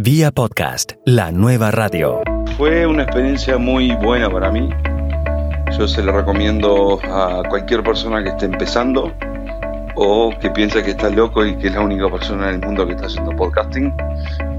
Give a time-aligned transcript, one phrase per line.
[0.00, 2.20] Vía podcast, la nueva radio.
[2.56, 4.70] Fue una experiencia muy buena para mí.
[5.76, 9.12] Yo se lo recomiendo a cualquier persona que esté empezando
[9.96, 12.86] o que piensa que está loco y que es la única persona en el mundo
[12.86, 13.92] que está haciendo podcasting,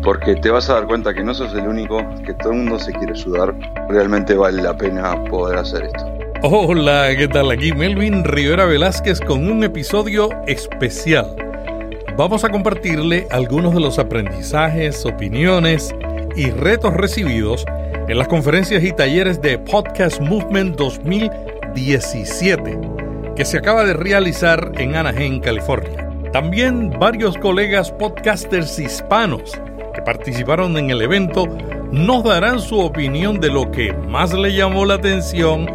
[0.03, 2.77] porque te vas a dar cuenta que no sos el único, que todo el mundo
[2.77, 3.55] se quiere ayudar.
[3.87, 6.05] Realmente vale la pena poder hacer esto.
[6.41, 7.49] Hola, ¿qué tal?
[7.51, 11.48] Aquí Melvin Rivera Velázquez con un episodio especial
[12.19, 15.95] vamos a compartirle algunos de los aprendizajes, opiniones
[16.35, 17.63] y retos recibidos
[18.09, 22.77] en las conferencias y talleres de Podcast Movement 2017
[23.37, 26.09] que se acaba de realizar en Anaheim, California.
[26.33, 29.57] También varios colegas podcasters hispanos
[29.95, 31.47] que participaron en el evento
[31.93, 35.69] nos darán su opinión de lo que más le llamó la atención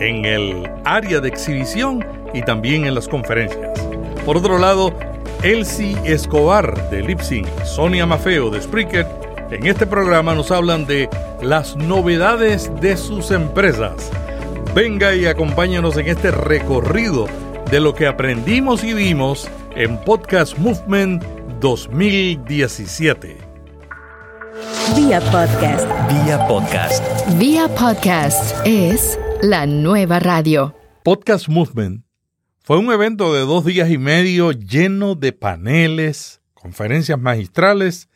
[0.00, 2.04] en el área de exhibición
[2.34, 3.70] y también en las conferencias.
[4.26, 4.92] Por otro lado,
[5.44, 9.06] Elsie Escobar de Lipsing, Sonia Mafeo de Spreaker,
[9.50, 11.10] en este programa nos hablan de
[11.42, 14.10] las novedades de sus empresas.
[14.74, 17.26] Venga y acompáñanos en este recorrido
[17.70, 19.46] de lo que aprendimos y vimos
[19.76, 21.22] en Podcast Movement
[21.60, 23.36] 2017.
[24.96, 25.86] Vía podcast.
[26.10, 27.04] Vía podcast.
[27.38, 30.74] Vía podcast es la nueva radio.
[31.02, 32.03] Podcast Movement
[32.66, 38.08] fue un evento de dos días y medio lleno de paneles, conferencias magistrales,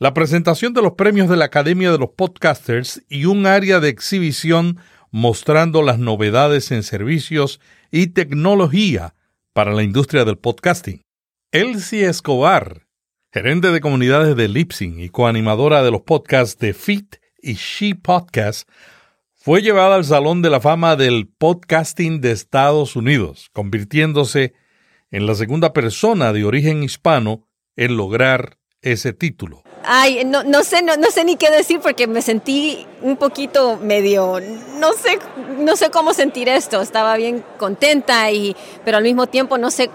[0.00, 3.90] la presentación de los premios de la Academia de los Podcasters y un área de
[3.90, 4.78] exhibición
[5.12, 7.60] mostrando las novedades en servicios
[7.92, 9.14] y tecnología
[9.52, 11.02] para la industria del podcasting.
[11.52, 12.88] Elsie Escobar,
[13.32, 18.68] gerente de comunidades de Lipsing y coanimadora de los podcasts de Fit y She Podcast,
[19.44, 24.54] fue llevada al Salón de la Fama del Podcasting de Estados Unidos, convirtiéndose
[25.10, 29.64] en la segunda persona de origen hispano en lograr ese título.
[29.84, 33.78] Ay, no, no sé, no, no, sé ni qué decir porque me sentí un poquito
[33.78, 34.38] medio,
[34.78, 35.18] no sé,
[35.58, 36.80] no sé cómo sentir esto.
[36.80, 39.90] Estaba bien contenta y, pero al mismo tiempo no sé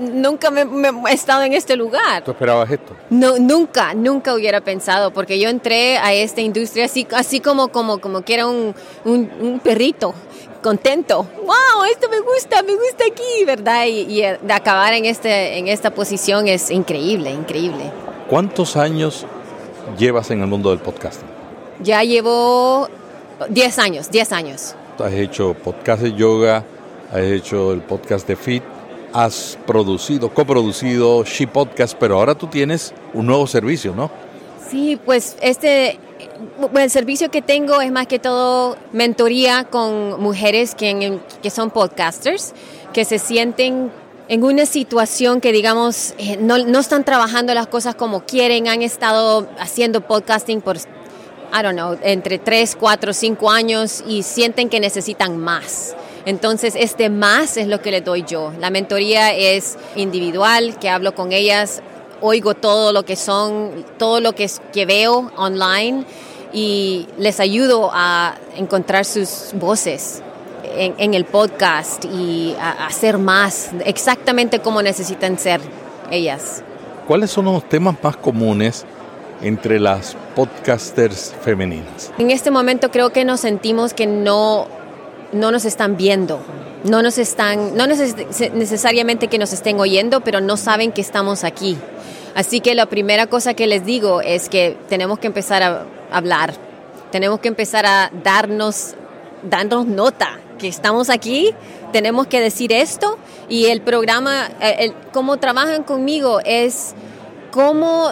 [0.00, 0.62] nunca me,
[1.10, 2.22] he estado en este lugar.
[2.24, 2.94] ¿Tú esperabas esto?
[3.10, 8.00] No, nunca, nunca hubiera pensado, porque yo entré a esta industria así, así como, como,
[8.00, 8.74] como que era un,
[9.04, 10.14] un, perrito
[10.62, 11.26] contento.
[11.38, 11.84] ¡Wow!
[11.90, 13.86] Esto me gusta, me gusta aquí, ¿verdad?
[13.86, 17.90] Y, de acabar en, este, en esta posición es increíble, increíble.
[18.28, 19.26] ¿Cuántos años
[19.98, 21.28] llevas en el mundo del podcasting?
[21.82, 22.88] Ya llevo
[23.48, 24.74] 10 años, 10 años.
[24.98, 26.62] Has hecho podcast de yoga,
[27.10, 28.62] has hecho el podcast de Fit,
[29.12, 34.10] has producido, coproducido She Podcast, pero ahora tú tienes un nuevo servicio, ¿no?
[34.70, 35.98] Sí, pues este,
[36.76, 42.54] el servicio que tengo es más que todo mentoría con mujeres que, son podcasters,
[42.92, 43.90] que se sienten
[44.28, 48.82] en una situación que digamos eh, no, no están trabajando las cosas como quieren, han
[48.82, 50.76] estado haciendo podcasting por
[51.52, 55.96] I don't know, entre 3, 4, 5 años y sienten que necesitan más.
[56.26, 58.52] Entonces, este más es lo que le doy yo.
[58.58, 61.82] La mentoría es individual, que hablo con ellas,
[62.20, 66.04] oigo todo lo que son, todo lo que, que veo online
[66.52, 70.22] y les ayudo a encontrar sus voces
[70.64, 75.60] en, el podcast y a, hacer más exactamente como necesitan ser
[76.10, 76.62] ellas.
[77.06, 78.84] ¿Cuáles son los temas más comunes
[79.42, 82.12] entre las podcasters femeninas?
[82.18, 84.68] En este momento creo que nos sentimos que no
[85.32, 86.40] no nos están viendo,
[86.84, 91.76] no nos están, no necesariamente que nos estén oyendo, pero no saben que estamos aquí.
[92.34, 96.54] Así que la primera cosa que les digo es que tenemos que empezar a hablar,
[97.10, 98.94] tenemos que empezar a darnos,
[99.42, 101.54] darnos nota que estamos aquí,
[101.92, 106.94] tenemos que decir esto y el programa, eh, el, cómo trabajan conmigo es
[107.50, 108.10] cómo,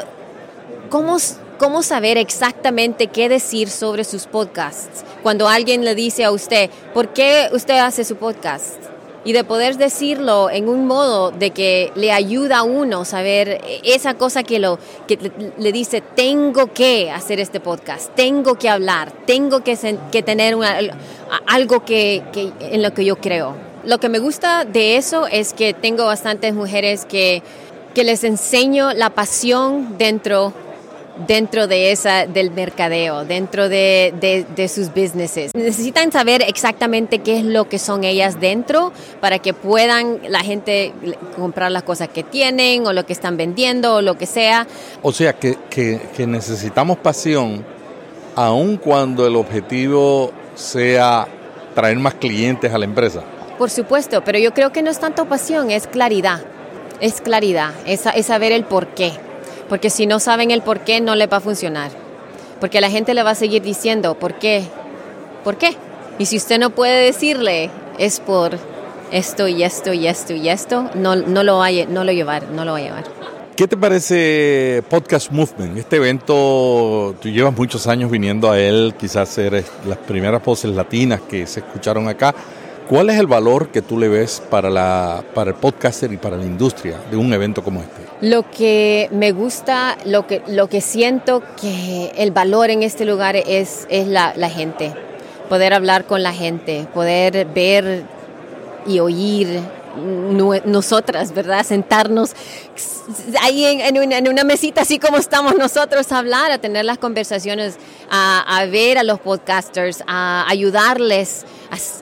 [0.91, 1.19] cómo
[1.59, 5.05] cómo saber exactamente qué decir sobre sus podcasts.
[5.23, 8.77] Cuando alguien le dice a usted, ¿por qué usted hace su podcast?
[9.25, 14.15] Y de poder decirlo en un modo de que le ayuda a uno saber esa
[14.15, 15.19] cosa que, lo, que
[15.59, 19.77] le dice, tengo que hacer este podcast, tengo que hablar, tengo que,
[20.13, 20.57] que tener
[21.47, 23.55] algo que, que, en lo que yo creo.
[23.85, 27.43] Lo que me gusta de eso es que tengo bastantes mujeres que,
[27.95, 30.55] que les enseño la pasión dentro
[31.27, 35.53] dentro de esa del mercadeo, dentro de, de, sus businesses.
[35.55, 40.93] Necesitan saber exactamente qué es lo que son ellas dentro para que puedan la gente
[41.37, 44.67] comprar las cosas que tienen o lo que están vendiendo o lo que sea.
[45.03, 47.65] O sea que, que, que necesitamos pasión
[48.37, 51.27] aun cuando el objetivo sea
[51.75, 53.23] traer más clientes a la empresa.
[53.59, 56.41] Por supuesto, pero yo creo que no es tanto pasión, es claridad.
[57.01, 59.13] Es claridad, es, es saber el por qué
[59.69, 61.91] porque si no saben el por qué no les va a funcionar,
[62.61, 64.65] porque la gente le va a seguir diciendo, ¿por qué?
[65.45, 65.77] ¿Por qué?
[66.19, 68.59] Y si usted no puede decirle, es por
[69.13, 72.65] esto y esto y esto y esto, no, no, lo, va no lo llevar, no
[72.65, 73.05] lo va a llevar.
[73.57, 75.79] ¿Qué te parece Podcast Movement?
[75.79, 81.21] Este evento, tú llevas muchos años viniendo a él, quizás eres las primeras voces latinas
[81.23, 82.35] que se escucharon acá.
[82.89, 86.39] ¿Cuál es el valor que tú le ves para, la, para el podcaster y para
[86.39, 88.01] la industria de un evento como este?
[88.23, 93.37] Lo que me gusta, lo que, lo que siento que el valor en este lugar
[93.37, 94.95] es, es la, la gente.
[95.51, 98.05] Poder hablar con la gente, poder ver
[98.87, 99.61] y oír
[99.99, 101.65] nosotras, ¿verdad?
[101.65, 102.35] Sentarnos
[103.41, 107.77] ahí en, una, mesita así como estamos nosotros a hablar, a tener las conversaciones,
[108.11, 111.45] a, ver a los podcasters, a ayudarles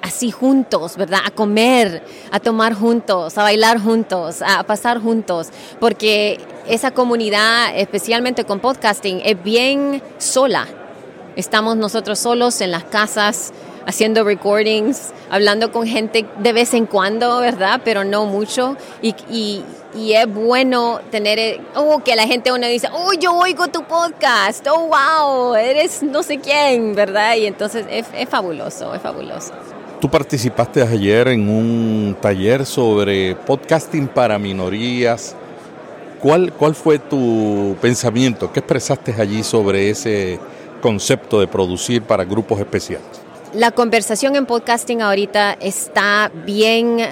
[0.02, 1.20] así juntos, ¿verdad?
[1.24, 5.48] A comer, a tomar juntos, a bailar juntos, a pasar juntos,
[5.80, 10.66] porque esa comunidad, especialmente con podcasting, es bien sola.
[11.36, 13.52] Estamos nosotros solos en las casas,
[13.86, 17.80] haciendo recordings, hablando con gente de vez en cuando, ¿verdad?
[17.84, 18.76] Pero no mucho.
[19.00, 23.34] Y, y, y es bueno tener, eh, oh, que la gente uno dice, oh, yo
[23.34, 27.36] oigo tu podcast, oh, wow, eres no sé quién, ¿verdad?
[27.36, 29.52] Y entonces es, es fabuloso, es fabuloso.
[30.00, 35.34] Tú participaste ayer en un taller sobre podcasting para minorías.
[36.20, 38.52] ¿Cuál, ¿Cuál fue tu pensamiento?
[38.52, 40.38] ¿Qué expresaste allí sobre ese
[40.82, 43.25] concepto de producir para grupos especiales?
[43.54, 47.06] La conversación en podcasting ahorita está bien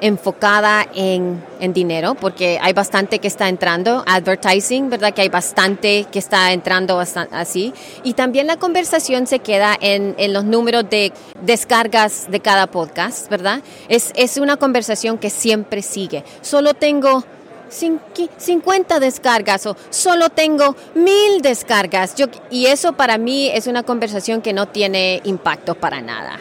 [0.00, 1.42] enfocada en,
[1.74, 5.12] dinero, porque hay bastante que está entrando, advertising, ¿verdad?
[5.12, 7.72] Que hay bastante que está entrando así.
[8.02, 11.12] Y también la conversación se queda en, los números de
[11.42, 13.62] descargas de cada podcast, ¿verdad?
[13.88, 16.24] Es, es una conversación que siempre sigue.
[16.40, 17.24] Solo tengo
[17.70, 22.14] 50 descargas o solo tengo mil descargas.
[22.14, 26.40] Yo, y eso para mí es una conversación que no tiene impacto para nada.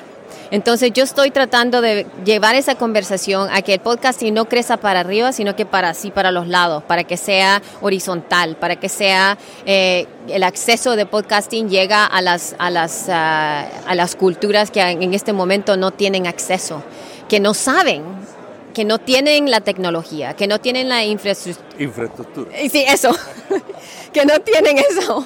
[0.52, 5.02] Entonces yo estoy tratando de llevar esa conversación a que el podcasting no crezca para
[5.02, 9.38] arriba, sino que para sí, para los lados, para que sea horizontal, para que sea
[9.66, 14.82] eh, el acceso de podcasting llega a las, a las, ah, a las culturas que
[14.82, 16.82] en este momento no tienen acceso,
[17.28, 18.04] que no saben
[18.74, 22.52] que no tienen la tecnología, que no tienen la infraestructura.
[22.70, 23.12] Sí, eso,
[24.14, 25.26] que no tienen eso.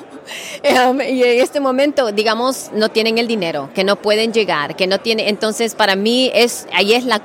[0.89, 4.87] Um, y en este momento, digamos, no tienen el dinero, que no pueden llegar, que
[4.87, 5.27] no tienen.
[5.27, 7.21] Entonces, para mí, es ahí es la,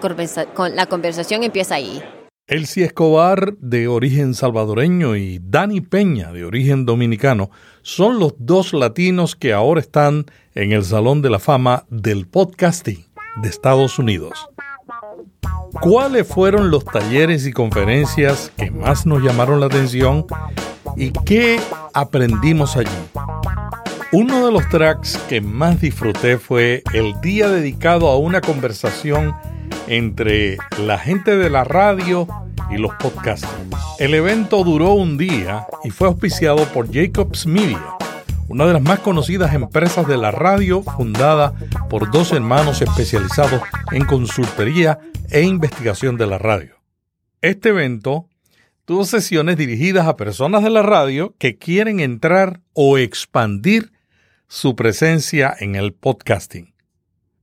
[0.74, 2.02] la conversación empieza ahí.
[2.46, 7.50] Elsie Escobar, de origen salvadoreño, y Dani Peña, de origen dominicano,
[7.82, 10.24] son los dos latinos que ahora están
[10.54, 13.04] en el Salón de la Fama del Podcasting
[13.42, 14.48] de Estados Unidos.
[15.80, 20.26] ¿Cuáles fueron los talleres y conferencias que más nos llamaron la atención
[20.96, 21.60] y qué
[21.94, 22.88] aprendimos allí?
[24.12, 29.34] Uno de los tracks que más disfruté fue el día dedicado a una conversación
[29.86, 32.26] entre la gente de la radio
[32.70, 33.52] y los podcasters.
[33.98, 37.82] El evento duró un día y fue auspiciado por Jacobs Media,
[38.48, 41.54] una de las más conocidas empresas de la radio fundada
[41.90, 43.62] por dos hermanos especializados
[43.92, 44.98] en consultoría
[45.30, 46.76] e investigación de la radio.
[47.42, 48.26] Este evento
[48.86, 53.92] tuvo sesiones dirigidas a personas de la radio que quieren entrar o expandir
[54.48, 56.72] su presencia en el podcasting.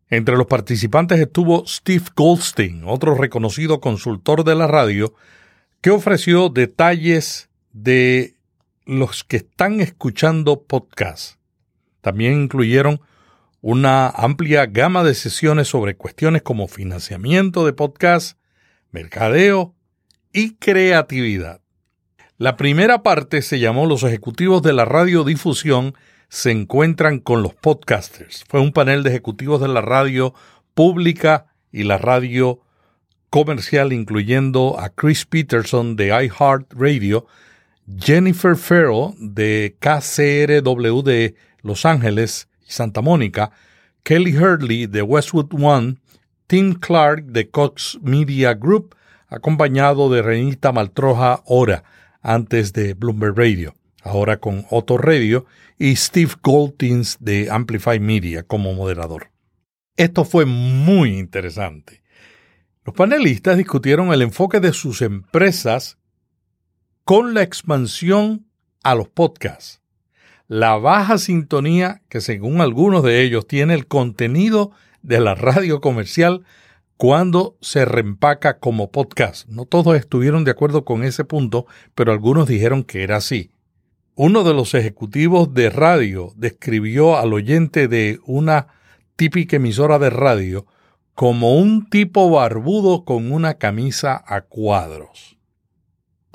[0.09, 5.13] Entre los participantes estuvo Steve Goldstein, otro reconocido consultor de la radio,
[5.81, 8.35] que ofreció detalles de
[8.86, 11.38] los que están escuchando podcasts.
[12.01, 13.01] También incluyeron
[13.62, 18.38] una amplia gama de sesiones sobre cuestiones como financiamiento de podcast,
[18.92, 19.74] mercadeo
[20.32, 21.62] y creatividad.
[22.38, 25.96] La primera parte se llamó Los ejecutivos de la radiodifusión
[26.30, 28.44] se encuentran con los podcasters.
[28.48, 30.34] Fue un panel de ejecutivos de la radio
[30.74, 32.62] pública y la radio
[33.30, 37.25] comercial, incluyendo a Chris Peterson de iHeartRadio,
[37.88, 43.51] Jennifer Farrell de KCRW de Los Ángeles Santa Mónica,
[44.04, 45.98] Kelly Hurley de Westwood One,
[46.48, 48.96] Tim Clark de Cox Media Group,
[49.27, 51.84] acompañado de Renita Maltroja Ora,
[52.22, 55.46] antes de Bloomberg Radio, ahora con Otto Radio,
[55.77, 59.32] y Steve Goldtins de Amplify Media como moderador.
[59.98, 62.01] Esto fue muy interesante.
[62.84, 65.98] Los panelistas discutieron el enfoque de sus empresas
[67.05, 68.45] con la expansión
[68.83, 69.81] a los podcasts
[70.47, 74.71] la baja sintonía que según algunos de ellos tiene el contenido
[75.01, 76.43] de la radio comercial
[76.97, 79.47] cuando se reempaca como podcast.
[79.50, 83.50] No todos estuvieron de acuerdo con ese punto, pero algunos dijeron que era así.
[84.13, 88.67] Uno de los ejecutivos de radio describió al oyente de una
[89.15, 90.67] típica emisora de radio
[91.15, 95.35] como un tipo barbudo con una camisa a cuadros.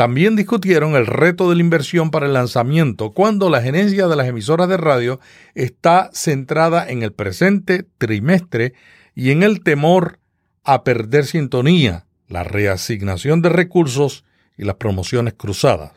[0.00, 4.28] También discutieron el reto de la inversión para el lanzamiento cuando la gerencia de las
[4.28, 5.20] emisoras de radio
[5.54, 8.72] está centrada en el presente trimestre
[9.14, 10.18] y en el temor
[10.64, 14.24] a perder sintonía, la reasignación de recursos
[14.56, 15.92] y las promociones cruzadas.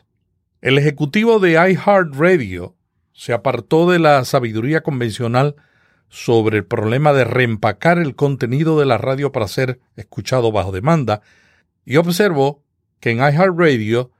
[0.60, 2.76] El ejecutivo de iHeartRadio
[3.14, 5.56] se apartó de la sabiduría convencional
[6.10, 11.22] sobre el problema de reempacar el contenido de la radio para ser escuchado bajo demanda
[11.86, 12.63] y observó
[13.04, 14.12] que en iHeartRadio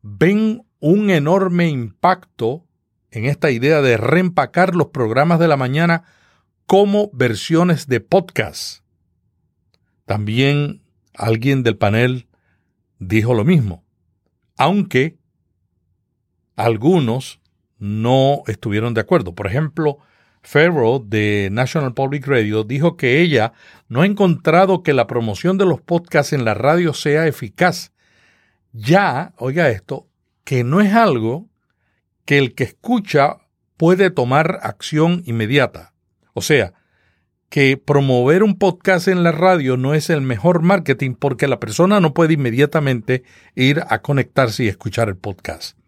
[0.00, 2.68] ven un enorme impacto
[3.10, 6.04] en esta idea de reempacar los programas de la mañana
[6.64, 8.84] como versiones de podcast.
[10.04, 12.28] También alguien del panel
[13.00, 13.82] dijo lo mismo,
[14.56, 15.18] aunque
[16.54, 17.40] algunos
[17.78, 19.34] no estuvieron de acuerdo.
[19.34, 19.98] Por ejemplo,
[20.42, 23.52] Farrell de National Public Radio dijo que ella
[23.88, 27.90] no ha encontrado que la promoción de los podcasts en la radio sea eficaz.
[28.72, 30.08] Ya, oiga esto,
[30.44, 31.48] que no es algo
[32.24, 33.38] que el que escucha
[33.76, 35.94] puede tomar acción inmediata.
[36.34, 36.74] O sea,
[37.48, 42.00] que promover un podcast en la radio no es el mejor marketing porque la persona
[42.00, 45.78] no puede inmediatamente ir a conectarse y escuchar el podcast.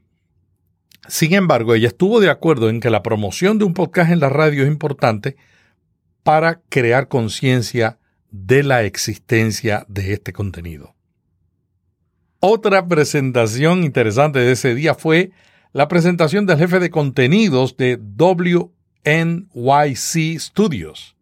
[1.09, 4.29] Sin embargo, ella estuvo de acuerdo en que la promoción de un podcast en la
[4.29, 5.37] radio es importante
[6.23, 7.99] para crear conciencia
[8.31, 10.95] de la existencia de este contenido.
[12.43, 15.31] Otra presentación interesante de ese día fue
[15.75, 18.71] la presentación del jefe de contenidos de WNYC
[20.41, 21.17] Studios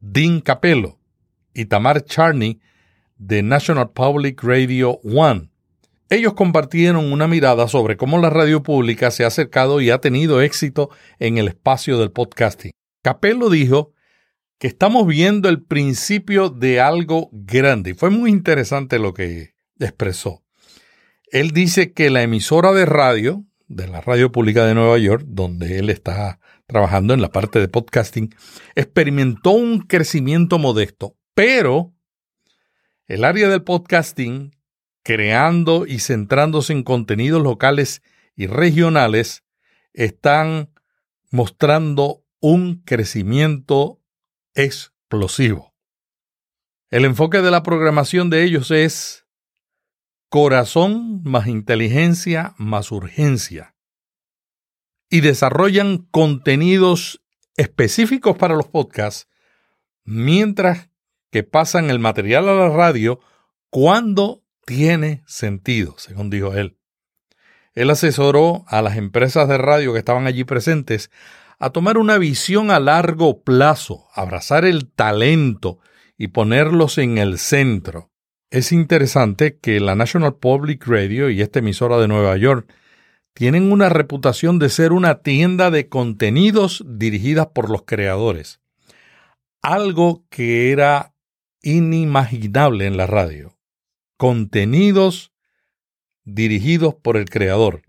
[0.00, 0.98] Dean Capello
[1.54, 2.58] y Tamar Charney
[3.16, 5.50] de National Public Radio One.
[6.10, 10.42] Ellos compartieron una mirada sobre cómo la radio pública se ha acercado y ha tenido
[10.42, 12.72] éxito en el espacio del podcasting.
[13.02, 13.92] Capello dijo
[14.58, 20.44] que estamos viendo el principio de algo grande y fue muy interesante lo que expresó.
[21.30, 25.78] Él dice que la emisora de radio, de la radio pública de Nueva York, donde
[25.78, 28.34] él está trabajando en la parte de podcasting,
[28.74, 31.92] experimentó un crecimiento modesto, pero
[33.06, 34.56] el área del podcasting,
[35.02, 38.02] creando y centrándose en contenidos locales
[38.34, 39.44] y regionales,
[39.92, 40.70] están
[41.30, 44.00] mostrando un crecimiento
[44.54, 45.74] explosivo.
[46.90, 49.23] El enfoque de la programación de ellos es
[50.34, 53.76] corazón más inteligencia más urgencia
[55.08, 57.22] y desarrollan contenidos
[57.56, 59.28] específicos para los podcasts,
[60.02, 60.90] mientras
[61.30, 63.20] que pasan el material a la radio
[63.70, 66.78] cuando tiene sentido, según dijo él.
[67.74, 71.12] Él asesoró a las empresas de radio que estaban allí presentes
[71.60, 75.78] a tomar una visión a largo plazo, abrazar el talento
[76.18, 78.10] y ponerlos en el centro.
[78.54, 82.72] Es interesante que la National Public Radio y esta emisora de Nueva York
[83.32, 88.60] tienen una reputación de ser una tienda de contenidos dirigidas por los creadores.
[89.60, 91.16] Algo que era
[91.62, 93.58] inimaginable en la radio.
[94.16, 95.32] Contenidos
[96.22, 97.82] dirigidos por el creador,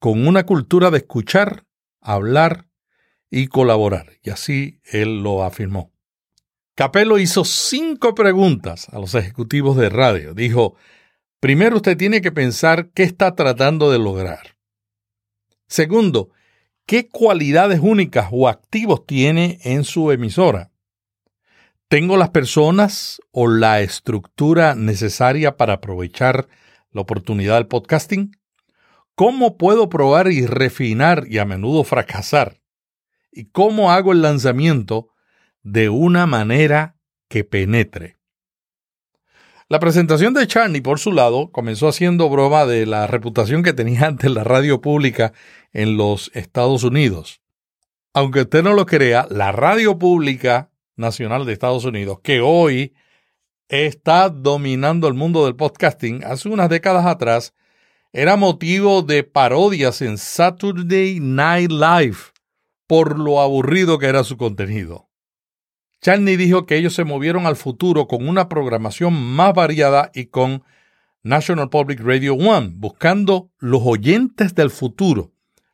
[0.00, 1.64] con una cultura de escuchar,
[2.00, 2.66] hablar
[3.30, 4.14] y colaborar.
[4.24, 5.92] Y así él lo afirmó.
[6.78, 10.32] Capello hizo cinco preguntas a los ejecutivos de radio.
[10.32, 10.76] Dijo,
[11.40, 14.56] primero usted tiene que pensar qué está tratando de lograr.
[15.66, 16.30] Segundo,
[16.86, 20.70] ¿qué cualidades únicas o activos tiene en su emisora?
[21.88, 26.46] ¿Tengo las personas o la estructura necesaria para aprovechar
[26.92, 28.36] la oportunidad del podcasting?
[29.16, 32.60] ¿Cómo puedo probar y refinar y a menudo fracasar?
[33.32, 35.08] ¿Y cómo hago el lanzamiento
[35.62, 36.96] de una manera
[37.28, 38.16] que penetre?
[39.68, 44.02] La presentación de Charney, por su lado, comenzó haciendo broma de la reputación que tenía
[44.06, 45.32] ante la radio pública
[45.72, 47.42] en los Estados Unidos.
[48.14, 52.94] Aunque usted no lo crea, la radio pública nacional de Estados Unidos, que hoy
[53.68, 57.54] está dominando el mundo del podcasting, hace unas décadas atrás,
[58.12, 62.16] era motivo de parodias en Saturday Night Live
[62.86, 65.07] por lo aburrido que era su contenido.
[66.00, 70.62] Charney dijo que ellos se movieron al futuro con una programación más variada y con
[71.22, 75.32] National Public Radio One, buscando los oyentes del futuro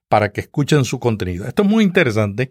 [0.08, 1.46] para que escuchen su contenido.
[1.46, 2.50] Esto es muy interesante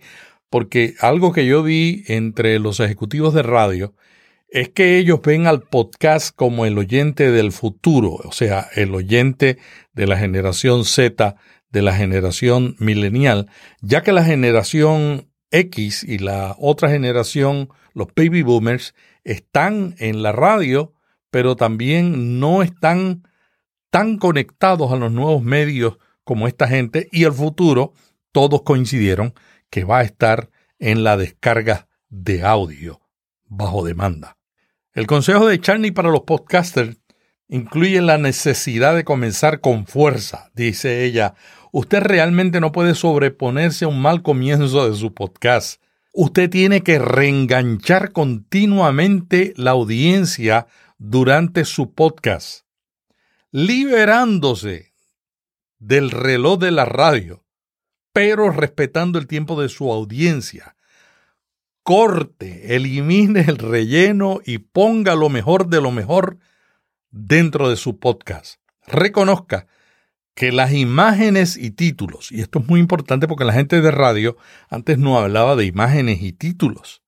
[0.50, 3.96] porque algo que yo vi entre los ejecutivos de radio
[4.50, 9.58] es que ellos ven al podcast como el oyente del futuro, o sea, el oyente
[9.94, 11.36] de la generación Z,
[11.72, 13.48] de la generación milenial,
[13.82, 18.94] ya que la generación X y la otra generación, los baby boomers,
[19.24, 20.94] están en la radio,
[21.30, 23.24] pero también no están
[23.90, 27.94] tan conectados a los nuevos medios como esta gente y el futuro,
[28.32, 29.34] todos coincidieron
[29.70, 33.00] que va a estar en la descarga de audio
[33.46, 34.38] bajo demanda.
[34.94, 36.98] El consejo de Charney para los podcasters
[37.48, 41.36] incluye la necesidad de comenzar con fuerza, dice ella.
[41.76, 45.82] Usted realmente no puede sobreponerse a un mal comienzo de su podcast.
[46.14, 50.68] Usted tiene que reenganchar continuamente la audiencia
[51.00, 52.68] durante su podcast,
[53.50, 54.94] liberándose
[55.80, 57.44] del reloj de la radio,
[58.12, 60.76] pero respetando el tiempo de su audiencia
[61.82, 66.38] corte, elimine el relleno y ponga lo mejor de lo mejor
[67.10, 68.60] dentro de su podcast.
[68.86, 69.66] Reconozca
[70.36, 74.38] que las imágenes y títulos, y esto es muy importante porque la gente de radio
[74.70, 77.02] antes no hablaba de imágenes y títulos.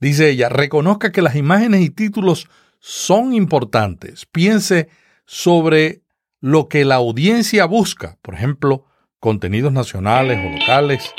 [0.00, 2.48] Dice ella, reconozca que las imágenes y títulos
[2.78, 4.26] son importantes.
[4.26, 4.88] Piense
[5.24, 6.02] sobre
[6.40, 8.84] lo que la audiencia busca, por ejemplo,
[9.18, 11.12] contenidos nacionales o locales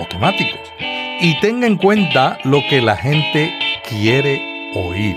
[0.00, 0.60] o temáticos
[1.20, 3.52] y tenga en cuenta lo que la gente
[3.88, 4.40] quiere
[4.74, 5.16] oír.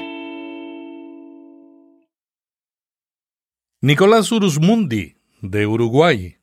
[3.82, 5.15] Nicolás Urusmundi,
[5.50, 6.38] de Uruguay,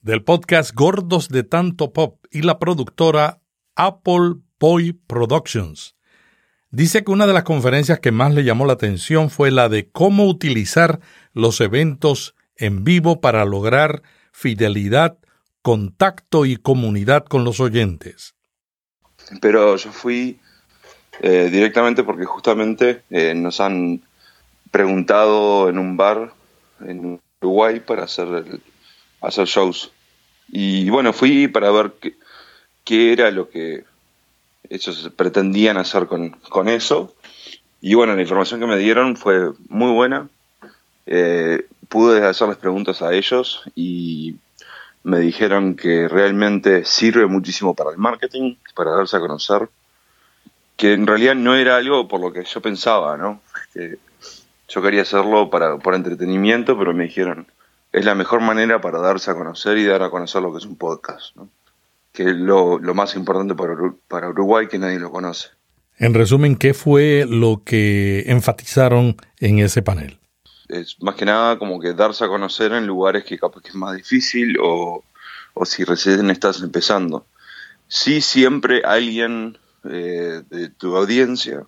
[0.00, 3.40] del podcast Gordos de Tanto Pop y la productora
[3.74, 5.96] Apple Boy Productions,
[6.70, 9.90] dice que una de las conferencias que más le llamó la atención fue la de
[9.90, 11.00] cómo utilizar
[11.32, 15.18] los eventos en vivo para lograr fidelidad,
[15.62, 18.34] contacto y comunidad con los oyentes.
[19.40, 20.38] Pero yo fui
[21.20, 24.02] eh, directamente porque justamente eh, nos han
[24.70, 26.32] preguntado en un bar
[26.80, 28.60] en Uruguay para hacer,
[29.20, 29.90] hacer shows.
[30.48, 31.92] Y bueno, fui para ver
[32.84, 33.84] qué, era lo que
[34.68, 37.14] ellos pretendían hacer con, con, eso.
[37.80, 40.28] Y bueno, la información que me dieron fue muy buena.
[41.06, 44.36] Eh, pude hacerles preguntas a ellos y
[45.02, 49.68] me dijeron que realmente sirve muchísimo para el marketing, para darse a conocer,
[50.76, 53.40] que en realidad no era algo por lo que yo pensaba, ¿no?
[54.70, 57.46] Yo quería hacerlo para, por entretenimiento, pero me dijeron,
[57.92, 60.64] es la mejor manera para darse a conocer y dar a conocer lo que es
[60.64, 61.50] un podcast, ¿no?
[62.12, 63.74] que es lo, lo más importante para,
[64.08, 65.48] para Uruguay que nadie lo conoce.
[65.98, 70.20] En resumen, ¿qué fue lo que enfatizaron en ese panel?
[70.70, 73.74] es más que nada como que darse a conocer en lugares que capaz que es
[73.74, 75.04] más difícil o,
[75.64, 77.26] si recién estás empezando.
[77.88, 81.66] Sí, siempre alguien eh, de tu audiencia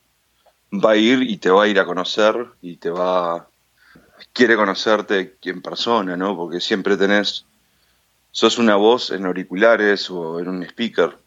[0.73, 3.47] va a ir y te va a ir a conocer y te va
[4.33, 6.37] quiere conocerte en persona, ¿no?
[6.37, 7.45] Porque siempre tenés
[8.31, 11.19] sos una voz en auriculares o en un speaker.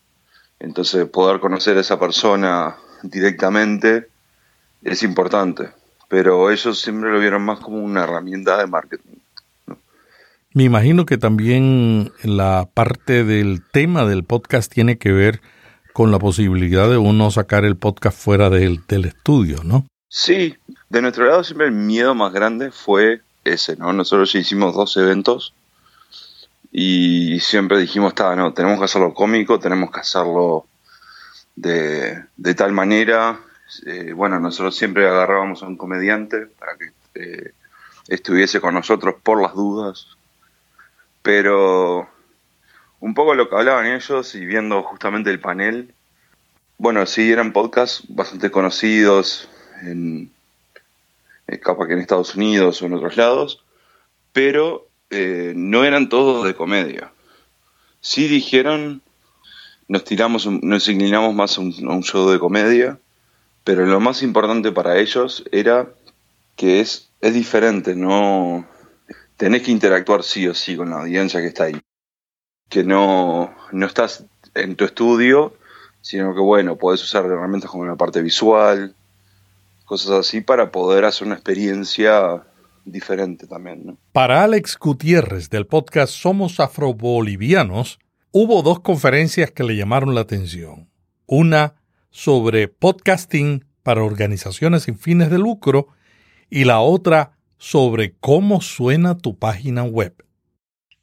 [0.59, 4.09] Entonces, poder conocer a esa persona directamente
[4.81, 5.69] es importante
[6.07, 9.17] pero ellos siempre lo vieron más como una herramienta de marketing.
[10.53, 15.41] Me imagino que también la parte del tema del podcast tiene que ver
[15.95, 19.87] con la posibilidad de uno sacar el podcast fuera del, estudio, ¿no?
[20.09, 20.57] Sí,
[20.89, 23.93] de nuestro lado siempre el miedo más grande fue ese, ¿no?
[23.93, 25.53] Nosotros ya hicimos dos eventos
[26.69, 30.67] y siempre dijimos, está, no, tenemos que hacerlo cómico, tenemos que hacerlo
[31.55, 33.39] de, de tal manera,
[33.85, 37.53] eh, bueno, nosotros siempre agarrábamos a un comediante para que eh,
[38.09, 40.07] estuviese con nosotros por las dudas,
[41.21, 42.09] pero
[43.05, 45.93] un poco lo que hablaban ellos y viendo justamente el panel,
[46.79, 49.47] bueno, sí eran podcasts bastante conocidos,
[49.83, 50.31] en,
[51.45, 53.63] eh, capaz que en Estados Unidos o en otros lados,
[54.33, 57.11] pero no eran todos de comedia.
[58.01, 59.03] Sí dijeron,
[59.87, 62.97] nos tiramos, nos inclinamos más a un show de comedia,
[63.63, 65.87] pero lo más importante para ellos era
[66.55, 68.67] que es, es diferente, no
[69.37, 71.79] tenés que interactuar sí o sí con la audiencia que está ahí.
[72.69, 75.53] Que no, no estás en tu estudio,
[76.01, 78.95] sino que bueno, podés usar herramientas como la parte visual,
[79.85, 82.43] cosas así para poder hacer una experiencia
[82.85, 83.97] diferente también.
[84.11, 87.99] Para Alex Gutiérrez del podcast Somos Afrobolivianos,
[88.31, 90.89] hubo dos conferencias que le llamaron la atención.
[91.25, 91.75] Una
[92.09, 95.87] sobre podcasting para organizaciones sin fines de lucro
[96.49, 100.24] y la otra sobre cómo suena tu página web.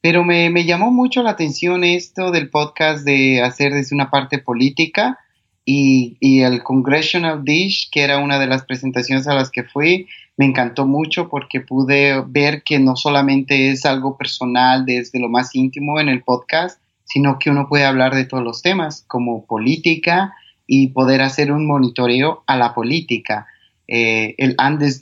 [0.03, 5.19] Pero me, llamó mucho la atención esto del podcast de hacer desde una parte política
[5.65, 10.09] y, y, el Congressional Dish, que era una de las presentaciones a las que fui,
[10.37, 15.55] me encantó mucho porque pude ver que no solamente es algo personal desde lo más
[15.55, 20.35] íntimo en el podcast, sino que uno puede hablar de todos los temas como política
[20.67, 23.47] y poder hacer un monitoreo a la política.
[23.88, 24.57] Eh, el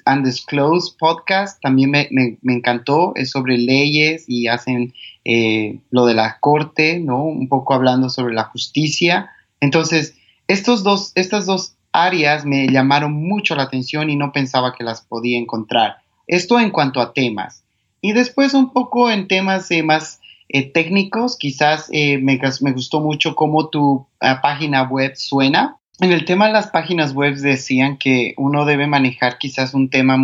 [0.07, 6.39] Undisclosed podcast también me, me, encantó, es sobre leyes y hacen eh, lo de la
[6.41, 7.25] corte, ¿no?
[7.25, 9.31] Un poco hablando sobre la justicia.
[9.61, 10.15] Entonces,
[10.49, 15.03] estos dos, estas dos áreas me llamaron mucho la atención y no pensaba que las
[15.03, 15.99] podía encontrar.
[16.27, 17.63] Esto en cuanto a temas.
[18.01, 23.35] Y después un poco en temas eh, más eh, técnicos, quizás me, me, gustó mucho
[23.37, 24.07] cómo tu
[24.43, 25.77] página web suena.
[26.03, 30.17] En el tema de las páginas web decían que uno debe manejar quizás un tema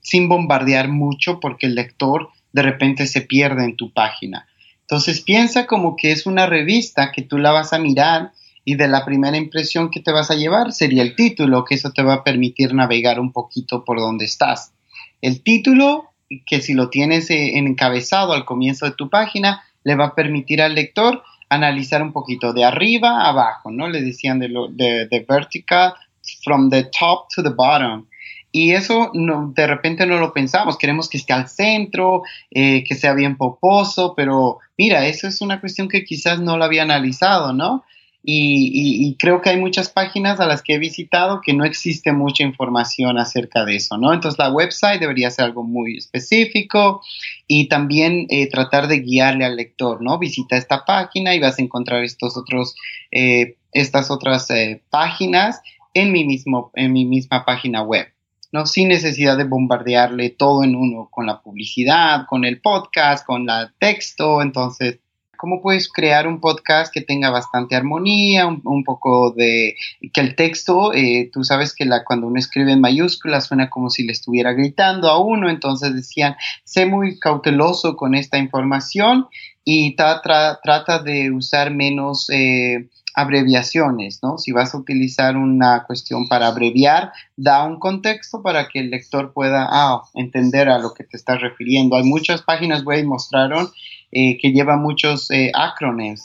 [0.00, 4.46] sin bombardear mucho porque el lector de repente se pierde en tu página.
[4.82, 8.30] Entonces piensa como que es una revista que tú la vas a mirar
[8.64, 11.90] y de la primera impresión que te vas a llevar sería el título, que eso
[11.90, 14.72] te va a permitir navegar un poquito por donde estás.
[15.20, 16.10] El título,
[16.46, 20.62] que si lo tienes eh, encabezado al comienzo de tu página, le va a permitir
[20.62, 23.88] al lector analizar un poquito de arriba a abajo, ¿no?
[23.88, 25.94] Le decían de, lo, de, vertical,
[26.42, 28.06] from the top to the bottom.
[28.50, 32.94] Y eso no, de repente no lo pensamos, queremos que esté al centro, eh, que
[32.94, 37.52] sea bien poposo, pero mira, eso es una cuestión que quizás no lo había analizado,
[37.52, 37.84] ¿no?
[38.26, 42.42] Y, creo que hay muchas páginas a las que he visitado que no existe mucha
[42.42, 44.14] información acerca de eso, ¿no?
[44.14, 47.02] Entonces la website debería ser algo muy específico
[47.46, 50.18] y también eh, tratar de guiarle al lector, ¿no?
[50.18, 52.74] Visita esta página y vas a encontrar estos otros,
[53.10, 55.60] eh, estas otras eh, páginas
[55.92, 58.06] en mi, mismo, en mi misma página web.
[58.52, 58.66] ¿no?
[58.66, 63.74] Sin necesidad de bombardearle todo en uno con la publicidad, con el podcast, con el
[63.80, 64.40] texto.
[64.40, 65.00] Entonces,
[65.44, 69.74] ¿Cómo puedes crear un podcast que tenga bastante armonía, un, poco de
[70.10, 73.90] que el texto, eh, tú sabes que la, cuando uno escribe en mayúsculas suena como
[73.90, 79.26] si le estuviera gritando a uno, entonces decían, sé muy cauteloso con esta información
[79.64, 84.38] y trata de usar menos eh, abreviaciones, ¿no?
[84.38, 89.34] Si vas a utilizar una cuestión para abreviar, da un contexto para que el lector
[89.34, 91.96] pueda ah, entender a lo que te estás refiriendo.
[91.96, 93.68] Hay muchas páginas web mostraron
[94.16, 95.50] eh, que lleva muchos eh,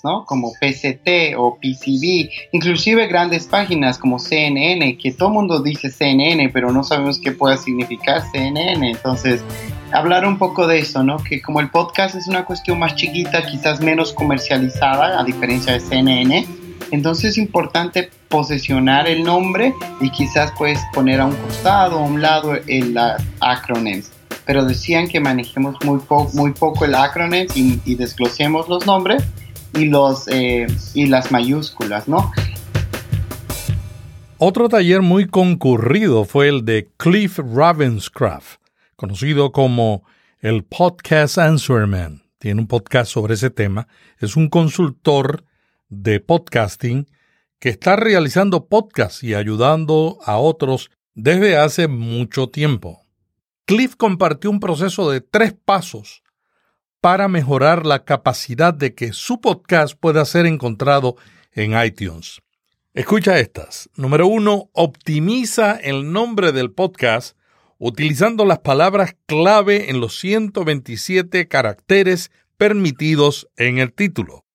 [0.03, 0.23] ¿no?
[0.25, 6.49] Como PCT o PCB, inclusive grandes páginas como CNN, que todo el mundo dice CNN,
[6.49, 8.91] pero no sabemos qué pueda significar CNN.
[8.91, 9.43] Entonces,
[9.91, 11.17] hablar un poco de eso, ¿no?
[11.17, 15.79] Que como el podcast es una cuestión más chiquita, quizás menos comercializada, a diferencia de
[15.79, 16.45] CNN,
[16.91, 22.21] entonces es importante posesionar el nombre y quizás puedes poner a un costado a un
[22.21, 22.95] lado el
[23.39, 24.11] acrónimos
[24.49, 29.23] pero decían que manejemos muy, poco el acrónimo y, desglosemos los nombres
[29.75, 32.31] y, los, eh, y las mayúsculas, ¿no?
[34.39, 38.59] Otro taller muy concurrido fue el de Cliff Ravenscraft,
[38.95, 40.01] conocido como
[40.39, 42.23] el Podcast Answerman.
[42.39, 43.87] Tiene un podcast sobre ese tema.
[44.17, 45.43] Es un consultor
[45.89, 47.05] de podcasting
[47.59, 52.98] que está realizando podcasts y ayudando a otros desde hace mucho tiempo.
[53.69, 56.23] Cliff compartió un proceso de tres pasos
[57.01, 61.17] para mejorar la capacidad de que su podcast pueda ser encontrado
[61.51, 62.41] en iTunes.
[62.95, 63.87] Escucha estas.
[63.95, 67.37] Número uno, optimiza el nombre del podcast
[67.77, 74.45] utilizando las palabras clave en los 127 caracteres permitidos en el título.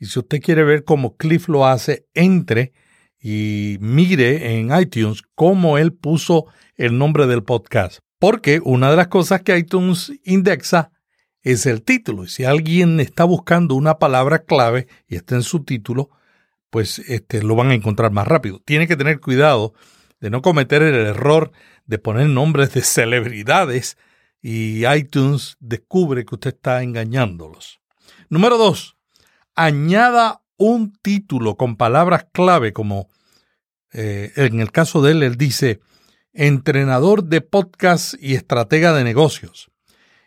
[0.00, 2.72] Y si usted quiere ver cómo Cliff lo hace, entre
[3.20, 8.03] y mire en iTunes cómo él puso el nombre del podcast.
[8.24, 10.90] Porque una de las cosas que iTunes indexa
[11.42, 12.24] es el título.
[12.24, 16.08] Y si alguien está buscando una palabra clave y está en su título,
[16.70, 18.62] pues este, lo van a encontrar más rápido.
[18.64, 19.74] Tiene que tener cuidado
[20.20, 21.52] de no cometer el error
[21.84, 23.98] de poner nombres de celebridades
[24.40, 27.82] y iTunes descubre que usted está engañándolos.
[28.30, 28.96] Número dos,
[29.54, 33.10] añada un título con palabras clave como
[33.92, 35.80] eh, en el caso de él, él dice
[36.34, 39.70] entrenador de podcast y estratega de negocios.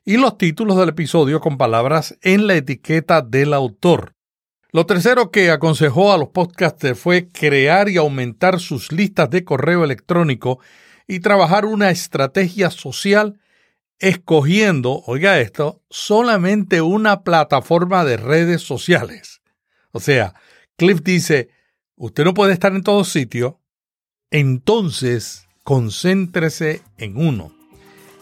[0.05, 4.15] Y los títulos del episodio con palabras en la etiqueta del autor.
[4.71, 9.83] Lo tercero que aconsejó a los podcasters fue crear y aumentar sus listas de correo
[9.83, 10.59] electrónico
[11.07, 13.39] y trabajar una estrategia social
[13.99, 19.41] escogiendo, oiga esto, solamente una plataforma de redes sociales.
[19.91, 20.35] O sea,
[20.77, 21.49] Cliff dice,
[21.95, 23.55] usted no puede estar en todos sitios,
[24.29, 27.51] entonces concéntrese en uno.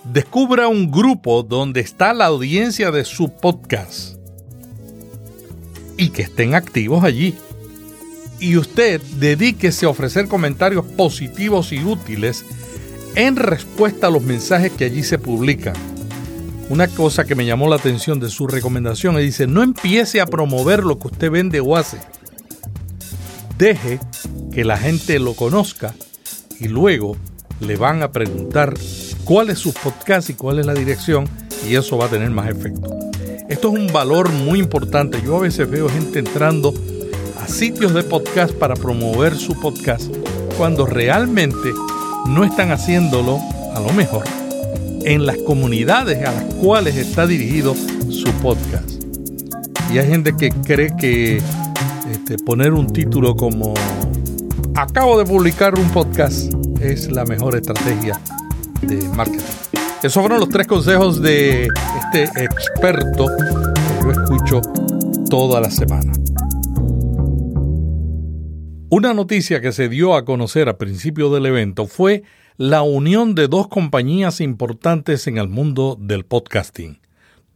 [0.04, 4.18] Descubra un grupo donde está la audiencia de su podcast
[5.96, 7.36] y que estén activos allí.
[8.40, 12.44] y usted dedíquese a ofrecer comentarios positivos y útiles
[13.14, 15.76] en respuesta a los mensajes que allí se publican.
[16.70, 20.26] Una cosa que me llamó la atención de su recomendación es dice, no empiece a
[20.26, 22.00] promover lo que usted vende o hace.
[23.60, 24.00] Deje
[24.52, 25.94] que la gente lo conozca
[26.60, 27.16] y luego
[27.60, 28.74] le van a preguntar
[29.24, 31.28] cuál es su podcast y cuál es la dirección
[31.68, 32.96] y eso va a tener más efecto.
[33.50, 35.22] Esto es un valor muy importante.
[35.24, 36.74] Yo a veces veo gente entrando
[37.39, 40.12] a sitios de podcast para promover su podcast
[40.58, 41.70] cuando realmente
[42.28, 43.39] no están haciéndolo
[43.74, 44.24] a lo mejor
[45.04, 47.76] en las comunidades a las cuales está dirigido
[48.10, 49.04] su podcast.
[49.94, 51.39] Y hay gente que cree que
[52.12, 53.74] este, poner un título como
[54.76, 56.52] Acabo de publicar un podcast
[56.91, 58.19] es la mejor estrategia
[58.82, 59.41] de marketing.
[60.04, 61.67] Esos fueron los tres consejos de
[62.13, 64.62] este experto que yo escucho
[65.30, 66.13] toda la semana.
[68.89, 72.24] Una noticia que se dio a conocer a principio del evento fue
[72.58, 77.00] la unión de dos compañías importantes en el mundo del podcasting.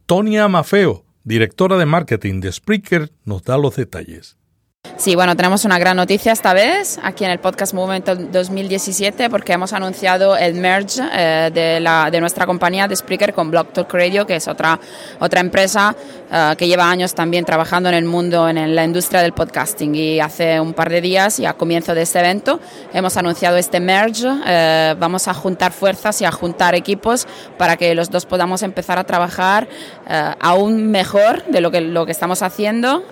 [0.06, 4.39] Tonia Mafeo, directora de marketing de Spreaker, nos da los detalles.
[5.00, 9.54] Sí, bueno, tenemos una gran noticia esta vez aquí en el Podcast Movement 2017 porque
[9.54, 11.50] hemos anunciado el merge eh,
[12.10, 14.78] de, nuestra compañía de Spreaker con Blog Talk Radio, que es otra,
[15.18, 15.94] otra empresa
[16.30, 19.94] eh, que lleva años también trabajando en el mundo, en la industria del podcasting.
[19.94, 22.60] Y hace un par de días y a comienzo de este evento
[22.92, 24.28] hemos anunciado este merge.
[24.46, 28.98] Eh, vamos a juntar fuerzas y a juntar equipos para que los dos podamos empezar
[28.98, 29.68] a trabajar
[30.40, 33.04] aún mejor de lo que, lo que estamos haciendo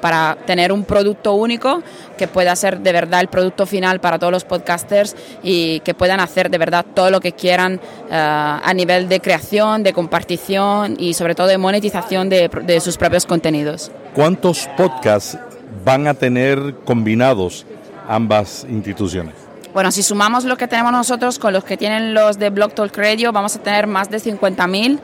[0.00, 1.82] para tener un producto único
[2.16, 6.20] que pueda ser de verdad el producto final para todos los podcasters y que puedan
[6.20, 11.14] hacer de verdad todo lo que quieran eh, a nivel de creación, de compartición y
[11.14, 13.90] sobre todo de monetización de, de sus propios contenidos.
[14.14, 15.36] ¿Cuántos podcasts
[15.84, 17.66] van a tener combinados
[18.08, 19.34] ambas instituciones?
[19.72, 22.96] Bueno, si sumamos lo que tenemos nosotros con los que tienen los de Blog Talk
[22.96, 25.00] Radio, vamos a tener más de 50.000.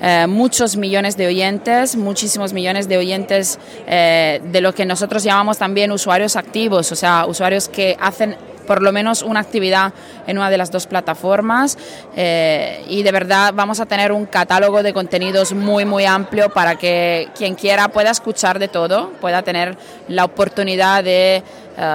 [0.00, 5.58] Eh, muchos millones de oyentes, muchísimos millones de oyentes eh, de lo que nosotros llamamos
[5.58, 9.94] también usuarios activos, o sea, usuarios que hacen por lo menos una actividad
[10.26, 11.78] en una de las dos plataformas.
[12.14, 16.76] Eh, y de verdad vamos a tener un catálogo de contenidos muy muy amplio para
[16.76, 21.42] que quien quiera pueda escuchar de todo, pueda tener la oportunidad de,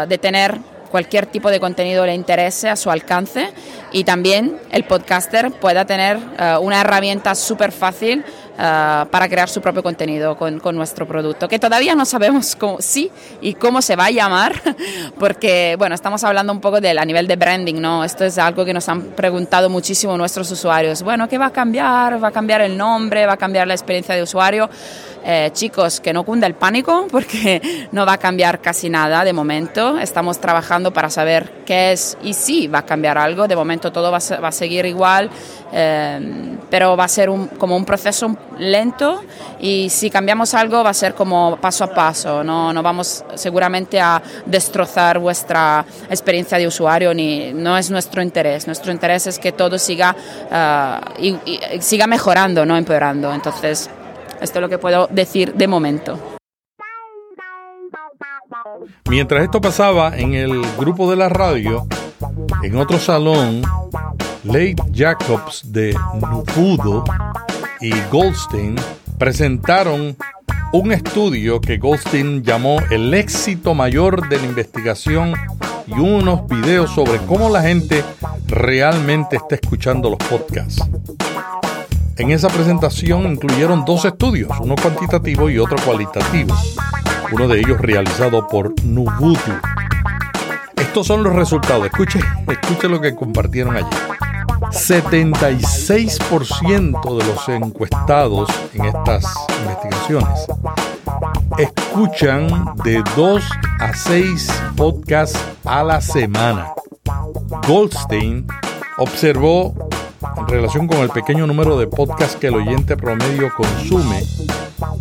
[0.07, 0.57] de tener
[0.93, 3.49] cualquier tipo de contenido le interese a su alcance
[3.91, 8.23] y también el podcaster pueda tener eh, una herramienta súper fácil
[8.57, 12.81] eh, para crear su propio contenido con, con, nuestro producto, que todavía no sabemos cómo
[12.81, 13.09] sí
[13.41, 14.53] y cómo se va a llamar,
[15.19, 18.03] porque bueno, estamos hablando un poco del a nivel de branding, ¿no?
[18.03, 21.01] Esto es algo que nos han preguntado muchísimo nuestros usuarios.
[21.01, 22.23] Bueno, ¿qué va a cambiar?
[22.23, 23.25] ¿Va a cambiar el nombre?
[23.25, 24.69] ¿Va a cambiar la experiencia de usuario?
[25.25, 29.33] Eh, chicos, que no cunda el pánico porque no va a cambiar casi nada de
[29.33, 29.97] momento.
[29.97, 33.47] Estamos trabajando para saber qué es y si va a cambiar algo.
[33.47, 35.29] De momento todo va a, va a seguir igual,
[35.71, 39.23] eh, pero va a ser un, como un proceso lento
[39.59, 42.43] y si cambiamos algo va a ser como paso a paso.
[42.43, 48.67] No, no vamos seguramente a destrozar vuestra experiencia de usuario ni no es nuestro interés.
[48.67, 50.15] Nuestro interés es que todo siga,
[50.51, 53.33] uh, y, y, siga mejorando, no empeorando.
[53.33, 53.89] Entonces
[54.41, 56.19] esto es lo que puedo decir de momento.
[59.09, 61.87] Mientras esto pasaba en el grupo de la radio,
[62.61, 63.61] en otro salón,
[64.43, 67.03] Leigh Jacobs de Nupudo
[67.83, 68.75] y Goldstein
[69.17, 70.15] presentaron
[70.71, 75.33] un estudio que Goldstein llamó el éxito mayor de la investigación
[75.85, 78.03] y unos videos sobre cómo la gente
[78.47, 80.81] realmente está escuchando los podcasts.
[82.15, 86.55] En esa presentación incluyeron dos estudios, uno cuantitativo y otro cualitativo,
[87.33, 89.51] uno de ellos realizado por Nubutu.
[90.77, 94.22] Estos son los resultados, escuche, escuche lo que compartieron allí.
[94.71, 99.25] 76% de los encuestados en estas
[99.59, 100.47] investigaciones
[101.57, 103.43] escuchan de 2
[103.79, 106.73] a 6 podcasts a la semana.
[107.67, 108.47] Goldstein
[108.97, 109.73] observó
[110.37, 114.23] en relación con el pequeño número de podcasts que el oyente promedio consume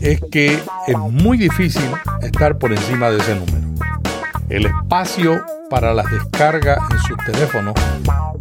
[0.01, 1.89] es que es muy difícil
[2.23, 3.69] estar por encima de ese número.
[4.49, 7.75] El espacio para las descargas en sus teléfonos,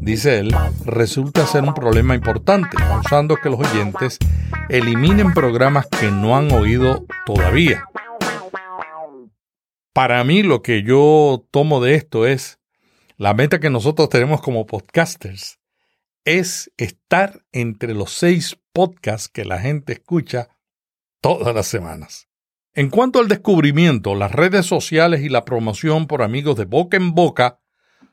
[0.02, 0.54] dice él,
[0.86, 4.18] resulta ser un problema importante, causando que los oyentes
[4.70, 7.86] eliminen programas que no han oído todavía.
[9.94, 12.60] Para mí lo que yo tomo de esto es
[13.18, 15.60] la meta que nosotros tenemos como podcasters
[16.26, 20.50] es estar entre los seis podcasts que la gente escucha
[21.22, 22.28] todas las semanas.
[22.74, 27.14] En cuanto al descubrimiento, las redes sociales y la promoción por amigos de boca en
[27.14, 27.61] boca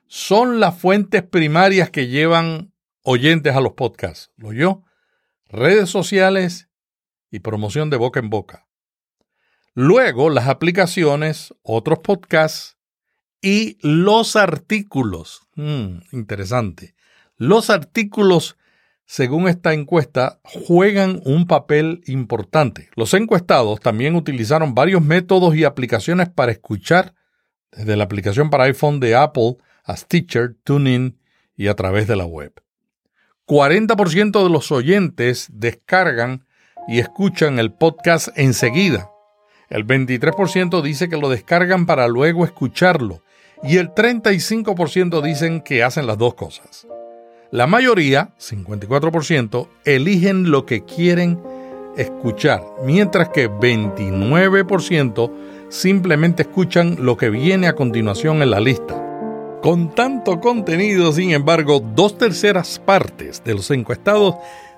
[0.08, 4.30] son las fuentes primarias que llevan oyentes a los podcasts.
[4.36, 4.84] ¿Lo yo?
[5.46, 6.68] Redes sociales
[7.30, 8.66] y promoción de boca en boca.
[9.74, 12.76] Luego las aplicaciones, otros podcasts
[13.40, 15.42] y los artículos.
[15.54, 16.94] Mm, interesante.
[17.36, 18.56] Los artículos
[19.10, 22.90] según esta encuesta, juegan un papel importante.
[22.94, 27.14] Los encuestados también utilizaron varios métodos y aplicaciones para escuchar,
[27.72, 29.56] desde la aplicación para iPhone de Apple
[29.88, 31.18] a Stitcher, TuneIn
[31.56, 32.52] y a través de la web.
[33.46, 36.44] 40% de los oyentes descargan
[36.86, 39.10] y escuchan el podcast enseguida.
[39.70, 43.22] El 23% dice que lo descargan para luego escucharlo
[43.62, 46.86] y el 35% dicen que hacen las dos cosas.
[47.50, 51.40] La mayoría, 54%, eligen lo que quieren
[51.96, 55.32] escuchar, mientras que 29%
[55.70, 59.07] simplemente escuchan lo que viene a continuación en la lista.
[59.62, 64.36] Con tanto contenido, sin embargo, dos terceras partes de los encuestados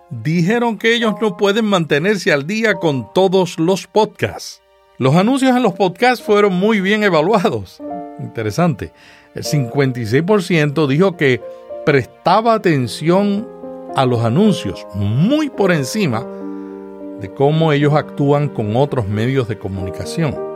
[0.09, 4.63] dijeron que ellos no pueden mantenerse al día con todos los podcasts.
[4.97, 7.81] Los anuncios en los podcasts fueron muy bien evaluados.
[8.19, 8.93] Interesante.
[9.35, 11.43] El 56% dijo que
[11.85, 13.47] prestaba atención
[13.95, 16.27] a los anuncios muy por encima
[17.21, 20.50] de cómo ellos actúan con otros medios de comunicación.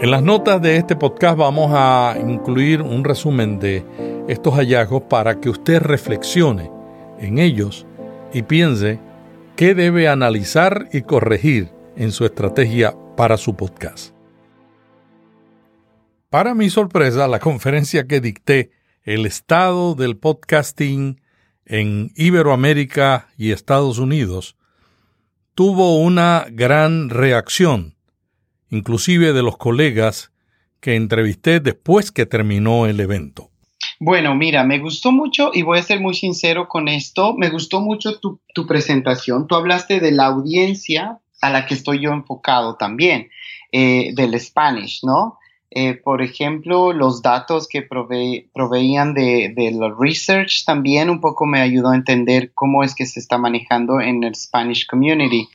[0.00, 3.84] En las notas de este podcast vamos a incluir un resumen de
[4.28, 6.70] estos hallazgos para que usted reflexione
[7.18, 7.84] en ellos
[8.32, 9.00] y piense
[9.56, 14.14] qué debe analizar y corregir en su estrategia para su podcast.
[16.30, 18.70] Para mi sorpresa, la conferencia que dicté
[19.02, 21.20] el estado del podcasting
[21.66, 24.56] en Iberoamérica y Estados Unidos
[25.56, 27.97] tuvo una gran reacción,
[28.70, 30.30] inclusive de los colegas
[30.80, 33.50] que entrevisté después que terminó el evento.
[34.00, 37.80] Bueno, mira, me gustó mucho y voy a ser muy sincero con esto, me gustó
[37.80, 39.46] mucho tu, presentación.
[39.46, 43.30] Tú hablaste de la audiencia a la que estoy yo enfocado también,
[43.72, 45.38] eh, del Spanish, ¿no?
[45.70, 51.90] Eh, por ejemplo, los datos que proveían de, de research también un poco me ayudó
[51.90, 55.48] a entender cómo es que se está manejando en el Spanish community.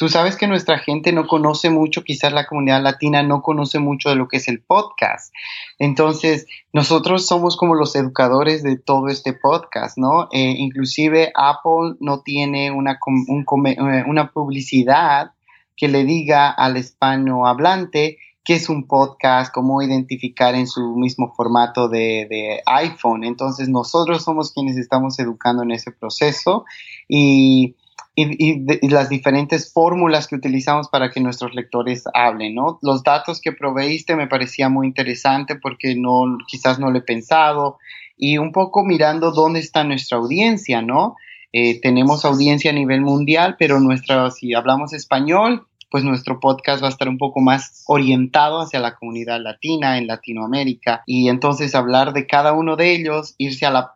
[0.00, 4.08] Tú sabes que nuestra gente no conoce mucho, quizás la comunidad latina no conoce mucho
[4.08, 5.30] de lo que es el podcast.
[5.78, 10.30] Entonces, nosotros somos como los educadores de todo este podcast, ¿no?
[10.32, 15.32] Eh, inclusive Apple no tiene una, eh, una publicidad
[15.76, 21.90] que le diga al hispanohablante qué es un podcast, cómo identificar en su mismo formato
[21.90, 23.22] de, iPhone.
[23.22, 26.64] Entonces nosotros somos quienes estamos educando en ese proceso
[27.06, 27.76] y,
[28.16, 32.78] las diferentes fórmulas que utilizamos para que nuestros lectores hablen, ¿no?
[32.82, 37.78] Los datos que proveíste me parecía muy interesante porque no, quizás no lo he pensado
[38.16, 41.16] y un poco mirando dónde está nuestra audiencia, ¿no?
[41.52, 46.86] Eh, tenemos audiencia a nivel mundial, pero nuestra, si hablamos español, pues nuestro podcast va
[46.86, 52.12] a estar un poco más orientado hacia la comunidad latina en Latinoamérica y entonces hablar
[52.12, 53.90] de cada uno de ellos, irse al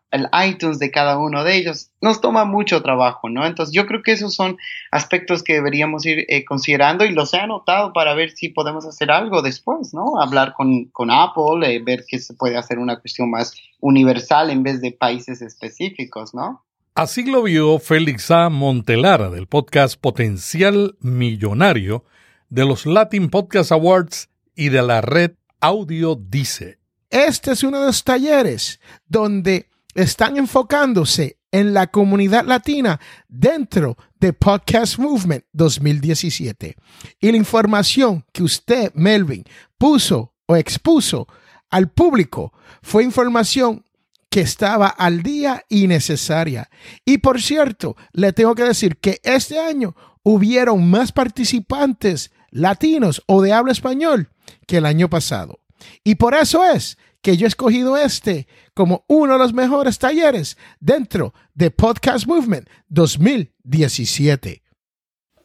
[0.46, 3.46] iTunes de cada uno de ellos, nos toma mucho trabajo, ¿no?
[3.46, 4.59] Entonces yo creo que esos son
[4.90, 9.11] aspectos que deberíamos ir eh, considerando y los he anotado para ver si podemos hacer
[9.11, 10.20] algo después, ¿no?
[10.20, 14.80] Hablar con, Apple, eh, ver que se puede hacer una cuestión más universal en vez
[14.80, 16.64] de países específicos, ¿no?
[16.96, 18.48] Así lo vio Félix A.
[18.50, 22.04] Montelara del podcast Potencial Millonario
[22.50, 26.78] de los Latin Podcast Awards y de la red Audio Dice.
[27.11, 28.78] Este es uno de los talleres
[29.09, 36.76] donde están enfocándose en la comunidad latina dentro de Podcast Movement 2017.
[37.18, 39.42] Y la información que usted, Melvin,
[39.78, 41.26] puso o expuso
[41.70, 42.52] al público
[42.83, 43.85] fue información
[44.34, 46.68] que estaba al día y necesaria.
[47.04, 49.94] Y por cierto, le tengo que decir que este año
[50.24, 54.30] hubieron más participantes latinos o de habla español
[54.66, 55.60] que el año pasado.
[56.02, 60.58] Y por eso es que yo he escogido este como uno de los mejores talleres
[60.80, 64.64] dentro de Podcast Movement 2017.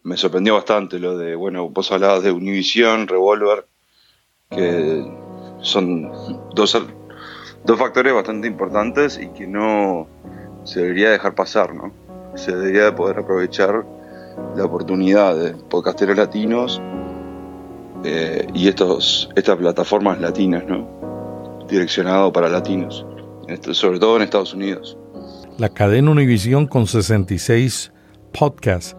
[0.01, 3.67] Me sorprendió bastante lo de, bueno, vos hablabas de Univision, Revolver,
[4.49, 5.05] que
[5.61, 6.11] son
[6.55, 6.73] dos
[7.64, 10.07] dos factores bastante importantes y que no
[10.64, 11.91] se debería dejar pasar, ¿no?
[12.36, 13.86] Se debería de poder aprovechar
[14.55, 16.82] la oportunidad de podcasteros latinos
[18.03, 20.88] eh, y estos, estas plataformas latinas, ¿no?
[21.68, 23.05] Direccionado para latinos,
[23.72, 24.97] sobre todo en Estados Unidos.
[25.57, 27.91] La cadena Univision con 66
[28.38, 28.95] podcasts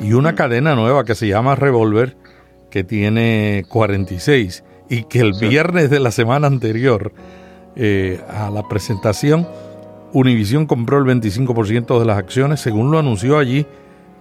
[0.00, 2.16] y una cadena nueva que se llama Revolver
[2.70, 7.12] que tiene 46 y que el viernes de la semana anterior
[7.76, 9.46] eh, a la presentación,
[10.12, 13.66] Univision compró el 25% de las acciones, según lo anunció allí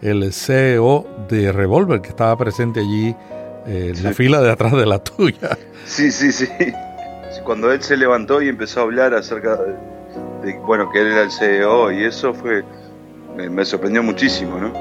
[0.01, 3.15] el CEO de Revolver, que estaba presente allí
[3.67, 5.57] eh, en la fila de atrás de la tuya.
[5.85, 6.47] Sí, sí, sí.
[7.43, 11.31] Cuando él se levantó y empezó a hablar acerca de, bueno, que él era el
[11.31, 12.63] CEO y eso fue,
[13.35, 14.71] me, sorprendió muchísimo, ¿no?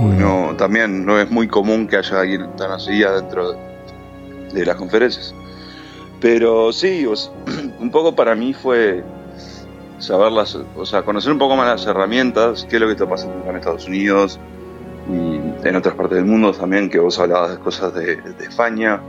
[0.00, 3.52] no también no es muy común que haya alguien tan así dentro
[4.52, 5.34] de las conferencias.
[6.20, 7.06] Pero sí,
[7.80, 9.02] un poco para mí fue
[9.98, 13.08] saber las, o sea, conocer un poco más las herramientas, qué es lo que está
[13.08, 14.38] pasando en Estados Unidos
[15.08, 19.00] y en otras partes del mundo también, que vos hablabas de cosas de, España,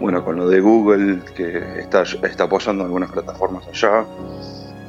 [0.00, 4.04] bueno, con lo de Google, que está, está apoyando algunas plataformas allá.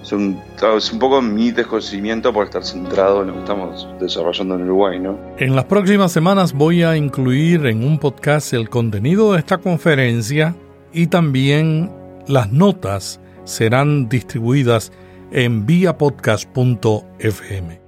[0.01, 0.41] Es un,
[0.77, 4.99] es un poco mi desconocimiento por estar centrado en lo que estamos desarrollando en Uruguay,
[4.99, 5.17] ¿no?
[5.37, 10.55] En las próximas semanas voy a incluir en un podcast el contenido de esta conferencia
[10.97, 11.91] y también
[12.27, 14.91] las notas serán distribuidas
[15.31, 17.81] en viapodcast.fm.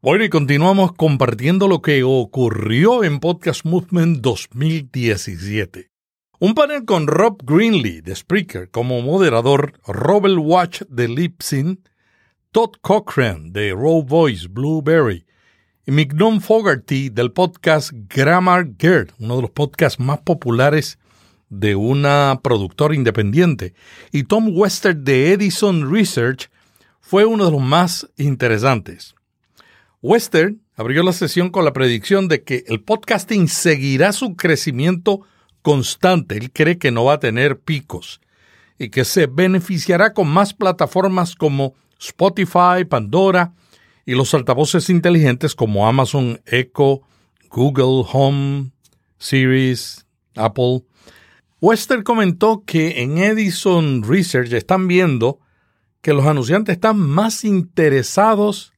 [0.00, 5.90] Bueno, y continuamos compartiendo lo que ocurrió en Podcast Movement 2017.
[6.40, 11.82] Un panel con Rob Greenlee de Spreaker como moderador, Robert Watch de Lipsin,
[12.50, 15.23] Todd Cochran de Raw Voice Blueberry
[15.86, 20.98] y Mignon Fogarty del podcast Grammar Girl, uno de los podcasts más populares
[21.50, 23.74] de una productora independiente,
[24.10, 26.50] y Tom Wester de Edison Research
[27.00, 29.14] fue uno de los más interesantes.
[30.00, 35.20] Wester abrió la sesión con la predicción de que el podcasting seguirá su crecimiento
[35.62, 36.36] constante.
[36.36, 38.20] Él cree que no va a tener picos
[38.78, 43.52] y que se beneficiará con más plataformas como Spotify, Pandora
[44.06, 47.02] y los altavoces inteligentes como Amazon Echo,
[47.50, 48.72] Google Home,
[49.18, 50.84] Series, Apple
[51.64, 55.40] Wester comentó que en Edison Research están viendo
[56.02, 58.74] que los anunciantes están más interesados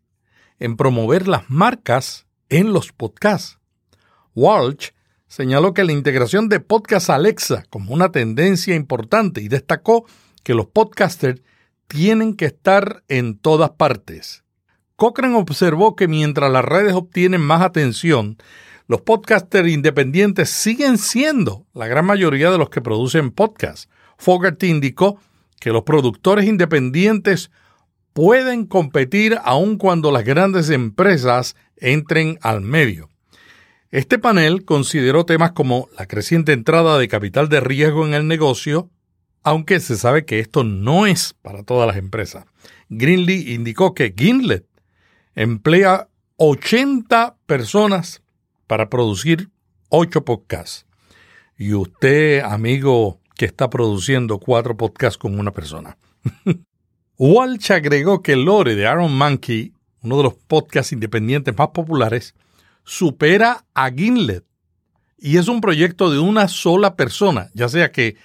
[0.60, 3.58] en promover las marcas en los podcasts.
[4.36, 4.90] Walsh
[5.26, 10.06] señaló que la integración de Podcast Alexa como una tendencia importante y destacó
[10.44, 11.42] que los podcasters
[11.88, 14.45] tienen que estar en todas partes.
[14.96, 18.38] Cochrane observó que mientras las redes obtienen más atención,
[18.88, 23.90] los podcasters independientes siguen siendo la gran mayoría de los que producen podcasts.
[24.16, 25.20] Fogarty indicó
[25.60, 27.50] que los productores independientes
[28.14, 33.10] pueden competir aun cuando las grandes empresas entren al medio.
[33.90, 38.88] Este panel consideró temas como la creciente entrada de capital de riesgo en el negocio,
[39.42, 42.46] aunque se sabe que esto no es para todas las empresas.
[42.88, 44.64] Greenlee indicó que Gimlet
[45.36, 48.22] emplea 80 personas
[48.66, 49.50] para producir
[49.88, 50.86] ocho podcasts.
[51.56, 55.96] Y usted, amigo, que está produciendo cuatro podcasts con una persona.
[57.18, 59.72] Walsh agregó que lore de Aaron Mankey,
[60.02, 62.34] uno de los podcasts independientes más populares,
[62.84, 64.44] supera a Gimlet.
[65.18, 68.16] Y es un proyecto de una sola persona, ya sea que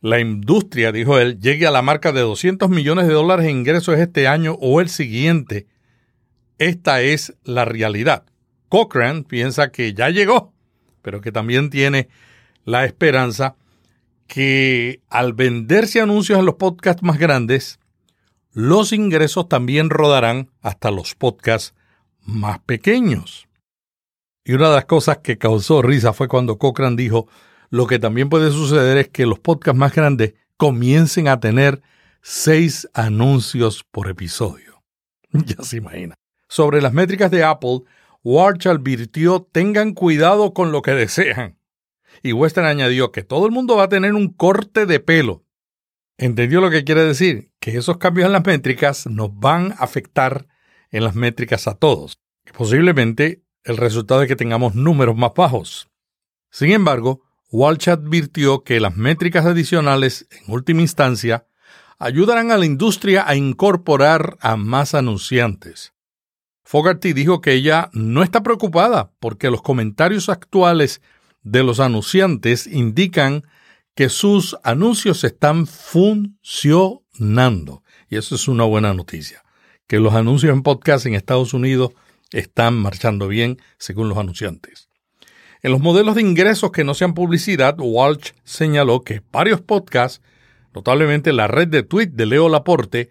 [0.00, 3.96] la industria, dijo él, llegue a la marca de 200 millones de dólares en ingresos
[3.98, 5.68] este año o el siguiente.
[6.62, 8.24] Esta es la realidad.
[8.68, 10.52] Cochrane piensa que ya llegó,
[11.02, 12.08] pero que también tiene
[12.64, 13.56] la esperanza
[14.28, 17.80] que al venderse anuncios en los podcasts más grandes,
[18.52, 21.74] los ingresos también rodarán hasta los podcasts
[22.20, 23.48] más pequeños.
[24.44, 27.26] Y una de las cosas que causó risa fue cuando Cochrane dijo,
[27.70, 31.82] lo que también puede suceder es que los podcasts más grandes comiencen a tener
[32.20, 34.80] seis anuncios por episodio.
[35.32, 36.14] ya se imagina.
[36.52, 37.80] Sobre las métricas de Apple,
[38.22, 41.56] Warch advirtió tengan cuidado con lo que desean.
[42.22, 45.46] Y Western añadió que todo el mundo va a tener un corte de pelo.
[46.18, 47.52] ¿Entendió lo que quiere decir?
[47.58, 50.46] Que esos cambios en las métricas nos van a afectar
[50.90, 52.18] en las métricas a todos.
[52.54, 55.88] posiblemente el resultado es que tengamos números más bajos.
[56.50, 61.46] Sin embargo, Walsh advirtió que las métricas adicionales, en última instancia,
[61.98, 65.94] ayudarán a la industria a incorporar a más anunciantes.
[66.72, 71.02] Fogarty dijo que ella no está preocupada porque los comentarios actuales
[71.42, 73.42] de los anunciantes indican
[73.94, 77.82] que sus anuncios están funcionando.
[78.08, 79.42] Y eso es una buena noticia.
[79.86, 81.90] Que los anuncios en podcast en Estados Unidos
[82.30, 84.88] están marchando bien según los anunciantes.
[85.62, 90.22] En los modelos de ingresos que no sean publicidad, Walsh señaló que varios podcasts,
[90.72, 93.10] notablemente la red de tweet de Leo Laporte,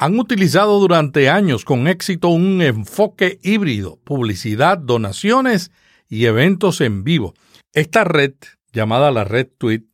[0.00, 5.72] han utilizado durante años con éxito un enfoque híbrido, publicidad, donaciones
[6.08, 7.34] y eventos en vivo.
[7.74, 8.32] Esta red,
[8.72, 9.84] llamada la red Tweet,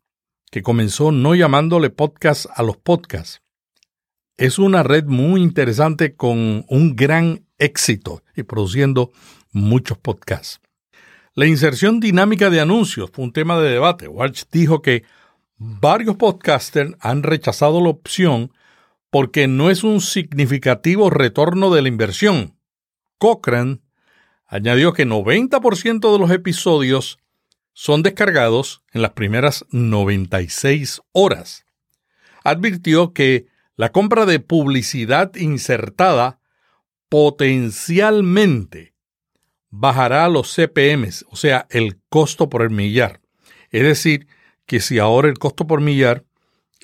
[0.52, 3.42] que comenzó no llamándole podcast a los podcasts,
[4.36, 9.10] es una red muy interesante con un gran éxito y produciendo
[9.50, 10.60] muchos podcasts.
[11.34, 14.06] La inserción dinámica de anuncios fue un tema de debate.
[14.06, 15.02] Walsh dijo que
[15.56, 18.52] varios podcasters han rechazado la opción
[19.16, 22.58] porque no es un significativo retorno de la inversión.
[23.16, 23.80] Cochrane
[24.44, 27.18] añadió que 90% de los episodios
[27.72, 31.64] son descargados en las primeras 96 horas.
[32.44, 36.38] Advirtió que la compra de publicidad insertada
[37.08, 38.92] potencialmente
[39.70, 43.22] bajará los CPMs, o sea, el costo por el millar.
[43.70, 44.26] Es decir,
[44.66, 46.26] que si ahora el costo por millar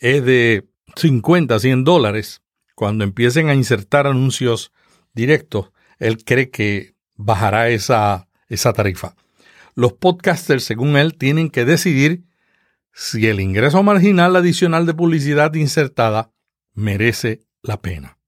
[0.00, 2.42] es de 50, 100 dólares,
[2.74, 4.72] cuando empiecen a insertar anuncios
[5.14, 9.14] directos, él cree que bajará esa, esa tarifa.
[9.74, 12.24] Los podcasters, según él, tienen que decidir
[12.92, 16.30] si el ingreso marginal adicional de publicidad insertada
[16.74, 18.18] merece la pena.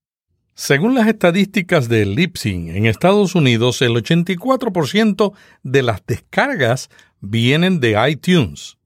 [0.54, 5.32] Según las estadísticas de Lipsing, en Estados Unidos el 84%
[5.64, 6.90] de las descargas
[7.20, 8.78] vienen de iTunes.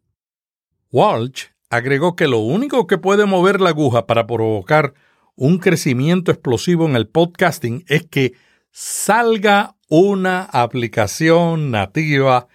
[0.91, 4.94] Walsh agregó que lo único que puede mover la aguja para provocar
[5.36, 8.34] un crecimiento explosivo en el podcasting es que
[8.70, 12.48] salga una aplicación nativa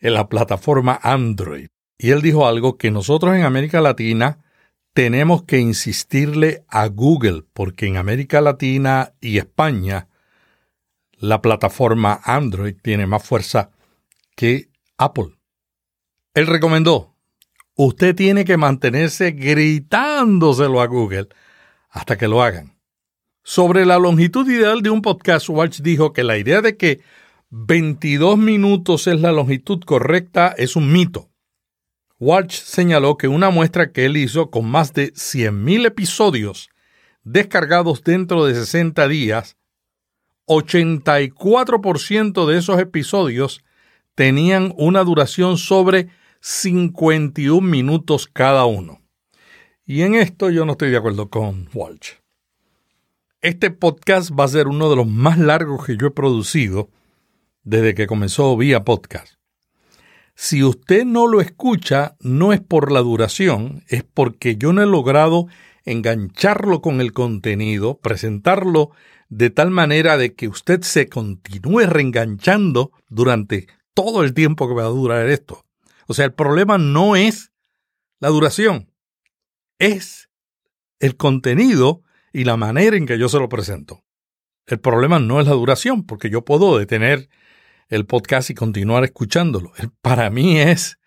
[0.00, 1.68] en la plataforma Android.
[1.98, 4.38] Y él dijo algo que nosotros en América Latina
[4.92, 10.08] tenemos que insistirle a Google, porque en América Latina y España
[11.12, 13.70] la plataforma Android tiene más fuerza
[14.34, 15.38] que Apple.
[16.34, 17.11] Él recomendó
[17.74, 21.28] usted tiene que mantenerse gritándoselo a Google
[21.90, 22.76] hasta que lo hagan.
[23.42, 27.00] Sobre la longitud ideal de un podcast, Walsh dijo que la idea de que
[27.50, 31.28] 22 minutos es la longitud correcta es un mito.
[32.18, 36.70] Walsh señaló que una muestra que él hizo con más de 100.000 episodios
[37.24, 39.56] descargados dentro de 60 días,
[40.46, 43.64] 84% de esos episodios
[44.14, 46.08] tenían una duración sobre
[46.44, 49.00] 51 minutos cada uno.
[49.86, 52.14] Y en esto yo no estoy de acuerdo con Walsh.
[53.40, 56.90] Este podcast va a ser uno de los más largos que yo he producido
[57.62, 59.34] desde que comenzó vía podcast.
[60.34, 64.86] Si usted no lo escucha, no es por la duración, es porque yo no he
[64.86, 65.46] logrado
[65.84, 68.90] engancharlo con el contenido, presentarlo
[69.28, 74.82] de tal manera de que usted se continúe reenganchando durante todo el tiempo que va
[74.82, 75.64] a durar esto.
[76.12, 77.52] O sea, el problema no es
[78.20, 78.92] la duración,
[79.78, 80.28] es
[81.00, 82.02] el contenido
[82.34, 84.04] y la manera en que yo se lo presento.
[84.66, 87.30] El problema no es la duración, porque yo puedo detener
[87.88, 89.72] el podcast y continuar escuchándolo.
[90.02, 90.98] Para mí es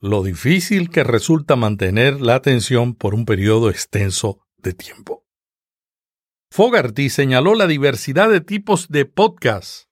[0.00, 5.26] lo difícil que resulta mantener la atención por un periodo extenso de tiempo.
[6.50, 9.90] Fogarty señaló la diversidad de tipos de podcast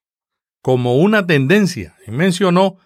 [0.62, 2.78] como una tendencia y mencionó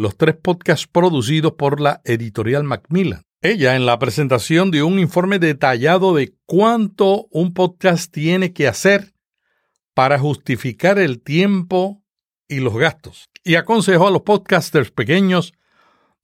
[0.00, 3.20] los tres podcasts producidos por la editorial Macmillan.
[3.42, 9.12] Ella, en la presentación, dio un informe detallado de cuánto un podcast tiene que hacer
[9.92, 12.02] para justificar el tiempo
[12.48, 13.28] y los gastos.
[13.44, 15.52] Y aconsejó a los podcasters pequeños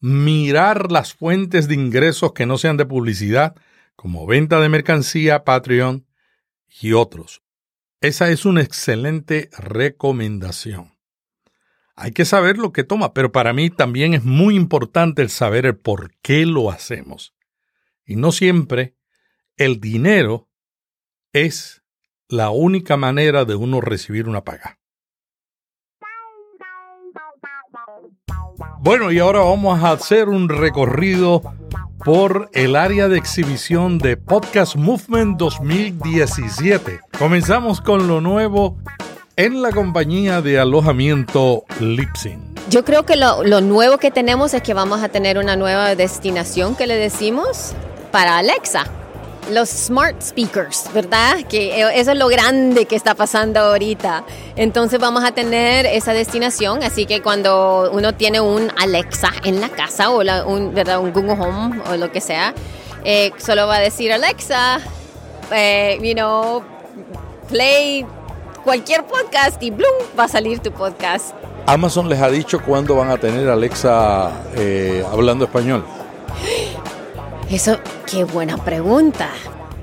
[0.01, 3.57] mirar las fuentes de ingresos que no sean de publicidad,
[3.95, 6.07] como venta de mercancía, Patreon
[6.81, 7.43] y otros.
[8.01, 10.95] Esa es una excelente recomendación.
[11.99, 15.64] Hay que saber lo que toma, pero para mí también es muy importante el saber
[15.64, 17.34] el por qué lo hacemos.
[18.05, 18.94] Y no siempre
[19.57, 20.51] el dinero
[21.32, 21.82] es
[22.28, 24.78] la única manera de uno recibir una paga.
[28.80, 31.40] Bueno, y ahora vamos a hacer un recorrido
[32.05, 37.01] por el área de exhibición de Podcast Movement 2017.
[37.18, 38.78] Comenzamos con lo nuevo
[39.37, 42.55] en la compañía de alojamiento Lipsing.
[42.70, 46.74] Yo creo que lo, nuevo que tenemos es que vamos a tener una nueva destinación
[46.74, 47.74] que le decimos
[48.11, 48.87] para Alexa.
[49.51, 51.45] Los smart speakers, ¿verdad?
[51.49, 54.24] Que eso es lo grande que está pasando ahorita.
[54.57, 59.68] Entonces vamos a tener esa destinación, así que cuando uno tiene un Alexa en la
[59.68, 60.99] casa o un, ¿verdad?
[60.99, 62.55] un Google Home o lo que sea,
[63.05, 64.80] eh, solo va a decir Alexa,
[65.53, 66.64] eh, you know,
[67.49, 68.05] play
[68.67, 69.87] cualquier podcast y ¡blum!
[70.19, 71.31] va a salir tu podcast.
[71.67, 75.85] Amazon les ha dicho cuándo van a tener Alexa eh, hablando español.
[77.49, 77.79] Eso,
[78.11, 79.29] qué buena pregunta.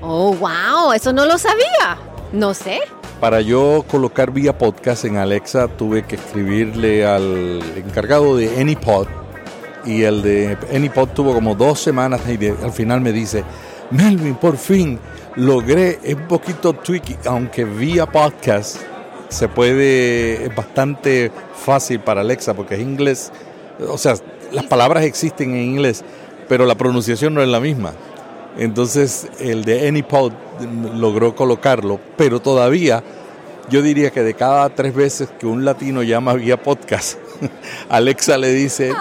[0.02, 1.96] Oh, wow, eso no lo sabía.
[2.34, 2.80] No sé.
[3.20, 9.06] Para yo colocar vía podcast en Alexa tuve que escribirle al encargado de AnyPod
[9.86, 13.44] y el de AnyPod tuvo como dos semanas y al final me dice,
[13.90, 15.00] Melvin, por fin
[15.36, 18.78] logré, es un poquito tricky, aunque vía podcast
[19.28, 23.32] se puede, es bastante fácil para Alexa porque es inglés,
[23.88, 24.14] o sea,
[24.52, 26.04] las palabras existen en inglés,
[26.48, 27.92] pero la pronunciación no es la misma.
[28.56, 30.32] Entonces el de AnyPod
[30.94, 33.02] logró colocarlo, pero todavía
[33.68, 37.18] yo diría que de cada tres veces que un latino llama vía podcast,
[37.88, 38.92] Alexa le dice,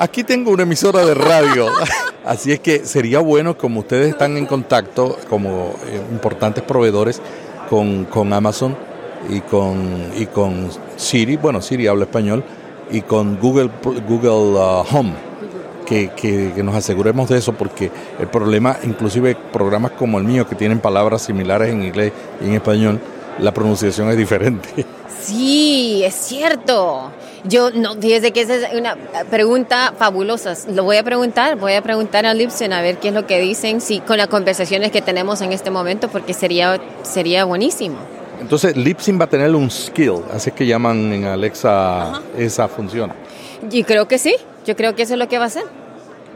[0.00, 1.68] aquí tengo una emisora de radio.
[2.24, 7.20] Así es que sería bueno, como ustedes están en contacto como eh, importantes proveedores
[7.68, 8.76] con, con, Amazon
[9.28, 12.42] y con, y con Siri, bueno, Siri habla español,
[12.90, 13.70] y con Google,
[14.08, 15.12] Google uh, Home,
[15.86, 20.48] que, que, que, nos aseguremos de eso, porque el problema, inclusive programas como el mío,
[20.48, 23.00] que tienen palabras similares en inglés y en español,
[23.38, 24.84] la pronunciación es diferente.
[25.22, 27.12] Sí, es cierto.
[27.44, 28.96] Yo no, fíjese que esa es una
[29.30, 30.54] pregunta fabulosa.
[30.68, 33.40] Lo voy a preguntar, voy a preguntar a Lipson a ver qué es lo que
[33.40, 37.96] dicen, si con las conversaciones que tenemos en este momento, porque sería, sería buenísimo.
[38.40, 43.12] Entonces, Lipsyn va a tener un skill, así que llaman en Alexa esa función.
[43.70, 44.34] Y creo que sí,
[44.66, 45.64] yo creo que eso es lo que va a hacer.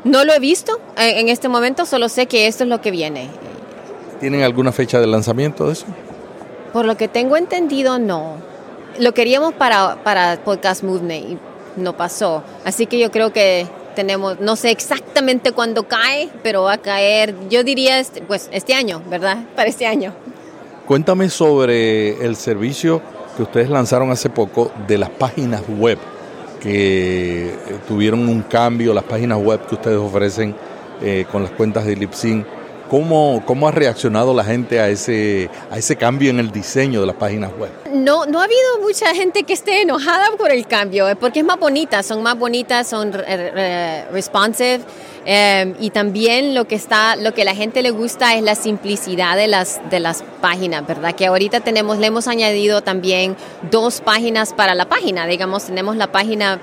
[0.04, 3.28] No lo he visto en este momento, solo sé que esto es lo que viene.
[4.20, 5.86] ¿Tienen alguna fecha de lanzamiento de eso?
[6.74, 8.53] Por lo que tengo entendido, no
[8.98, 11.38] lo queríamos para, para Podcast Movement y
[11.76, 12.42] no pasó.
[12.64, 17.34] Así que yo creo que tenemos, no sé exactamente cuándo cae, pero va a caer,
[17.48, 19.38] yo diría, este, pues este año, ¿verdad?
[19.56, 20.12] Para este año.
[20.86, 23.00] Cuéntame sobre el servicio
[23.36, 25.98] que ustedes lanzaron hace poco de las páginas web,
[26.60, 27.54] que
[27.88, 30.54] tuvieron un cambio, las páginas web que ustedes ofrecen
[31.02, 32.44] eh, con las cuentas de Lipsyn
[32.94, 37.08] ¿Cómo, ¿Cómo ha reaccionado la gente a ese, a ese cambio en el diseño de
[37.08, 37.68] las páginas web?
[37.92, 41.44] No, no ha habido mucha gente que esté enojada por el cambio, eh, porque es
[41.44, 44.78] más bonita, son más bonitas, son responsive.
[45.26, 49.36] Em, y también lo que está, lo que la gente le gusta es la simplicidad
[49.36, 51.16] de las, de las páginas, ¿verdad?
[51.16, 53.34] Que ahorita tenemos, le hemos añadido también
[53.72, 56.60] dos páginas para la página, digamos, tenemos la página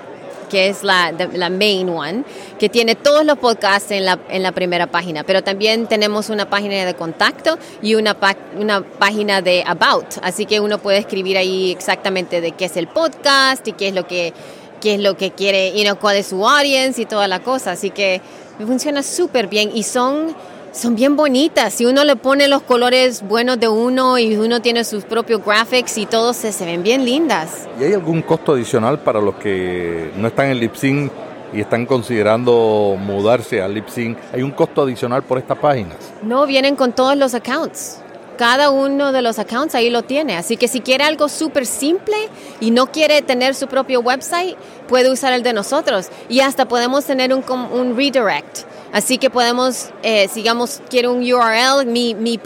[0.52, 2.26] que es la, la main one,
[2.60, 6.50] que tiene todos los podcasts en la, en la primera página, pero también tenemos una
[6.50, 8.18] página de contacto y una,
[8.60, 12.88] una página de about, así que uno puede escribir ahí exactamente de qué es el
[12.88, 14.34] podcast y qué es lo que
[14.82, 17.92] qué es lo que quiere, you cuál es su audience y toda la cosa, así
[17.92, 18.20] que
[18.66, 20.36] funciona súper bien y son
[20.72, 21.74] son bien bonitas.
[21.74, 25.98] Si uno le pone los colores buenos de uno y uno tiene sus propios graphics
[25.98, 27.68] y todo, se, se ven bien lindas.
[27.80, 31.12] ¿Y hay algún costo adicional para los que no están en Lipsync
[31.54, 34.18] y están considerando mudarse a Lipsync?
[34.34, 35.98] ¿Hay un costo adicional por estas páginas?
[36.24, 37.98] No, vienen con todos los accounts.
[38.38, 40.38] Cada uno de los accounts ahí lo tiene.
[40.38, 42.16] Así que si quiere algo súper simple
[42.60, 44.56] y no quiere tener su propio website,
[44.88, 46.08] puede usar el de nosotros.
[46.28, 51.86] Y hasta podemos tener un, un redirect Así que podemos, eh, sigamos, quiero un URL,
[51.86, 52.38] mi, mi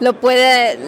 [0.00, 0.78] lo puede,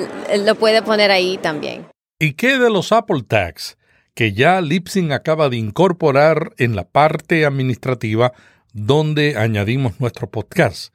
[0.44, 1.86] lo puede poner ahí también.
[2.18, 3.78] ¿Y qué de los Apple Tags
[4.14, 8.32] que ya Lipsyn acaba de incorporar en la parte administrativa
[8.72, 10.92] donde añadimos nuestro podcast?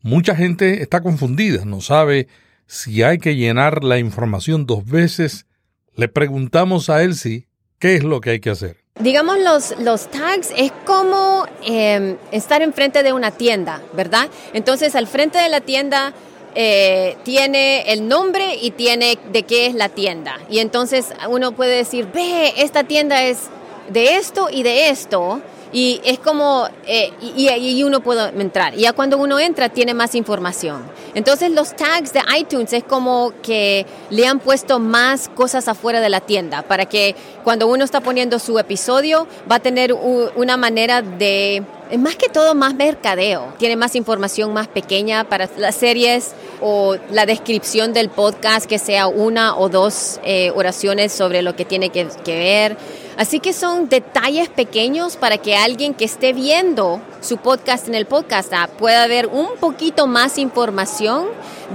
[0.00, 2.28] Mucha gente está confundida, no sabe
[2.66, 5.46] si hay que llenar la información dos veces.
[5.94, 7.48] Le preguntamos a Elsie
[7.78, 8.76] qué es lo que hay que hacer.
[8.98, 14.28] Digamos, los, los tags es como em, estar enfrente de una tienda, ¿verdad?
[14.52, 16.14] Entonces, al frente de la tienda
[16.54, 20.38] eh, tiene el nombre y tiene de qué es la tienda.
[20.48, 23.48] Y entonces uno puede decir, ve, esta tienda es
[23.88, 25.42] de esto y de esto.
[25.74, 28.74] Y es como, eh, y, y, uno puede entrar.
[28.74, 30.84] Y ya cuando uno entra tiene más información.
[31.14, 36.10] Entonces los tags de iTunes es como que le han puesto más cosas afuera de
[36.10, 41.02] la tienda para que cuando uno está poniendo su episodio va a tener una manera
[41.02, 41.64] de
[41.98, 43.52] más que todo más mercadeo.
[43.58, 49.08] Tiene más información más pequeña para las series o la descripción del podcast que sea
[49.08, 52.76] una o dos eh, oraciones sobre lo que tiene que ver.
[53.16, 58.06] Así que son detalles pequeños para que alguien que esté viendo su podcast en el
[58.06, 61.26] podcast app pueda ver un poquito más información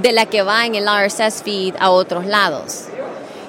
[0.02, 2.86] de la que va en el RSS feed a otros lados.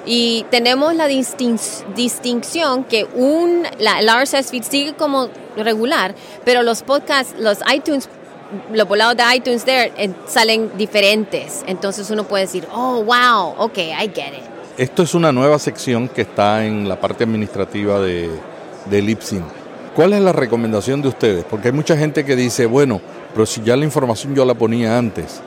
[0.05, 6.81] Y tenemos la distinción que un, la, el RSS feed sigue como regular, pero los
[6.81, 8.09] podcasts, los iTunes,
[8.73, 11.63] los volados de iTunes there eh, salen diferentes.
[11.67, 14.50] Entonces uno puede decir, oh, wow, ok, I get it.
[14.81, 18.31] Esto es una nueva sección que está en la parte administrativa de,
[18.89, 19.43] de Lipsyn.
[19.95, 21.45] ¿Cuál es la recomendación de ustedes?
[21.47, 22.99] Porque hay mucha gente que dice, bueno,
[23.31, 25.39] pero si ya la información yo la ponía antes,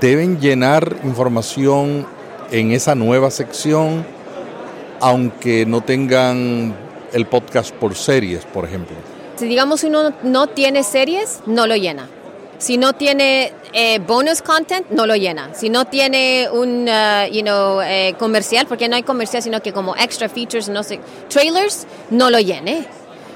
[0.00, 2.04] ¿deben llenar información
[2.50, 4.04] en esa nueva sección
[5.00, 6.74] aunque no tengan
[7.12, 8.96] el podcast por series, por ejemplo?
[9.36, 12.08] Si digamos uno no tiene series, no lo llena.
[12.58, 15.54] Si no tiene eh, bonus content, no lo llena.
[15.54, 19.72] Si no tiene un uh, you know, eh, comercial, porque no hay comercial, sino que
[19.72, 22.86] como extra features, no sé, trailers, no lo llene.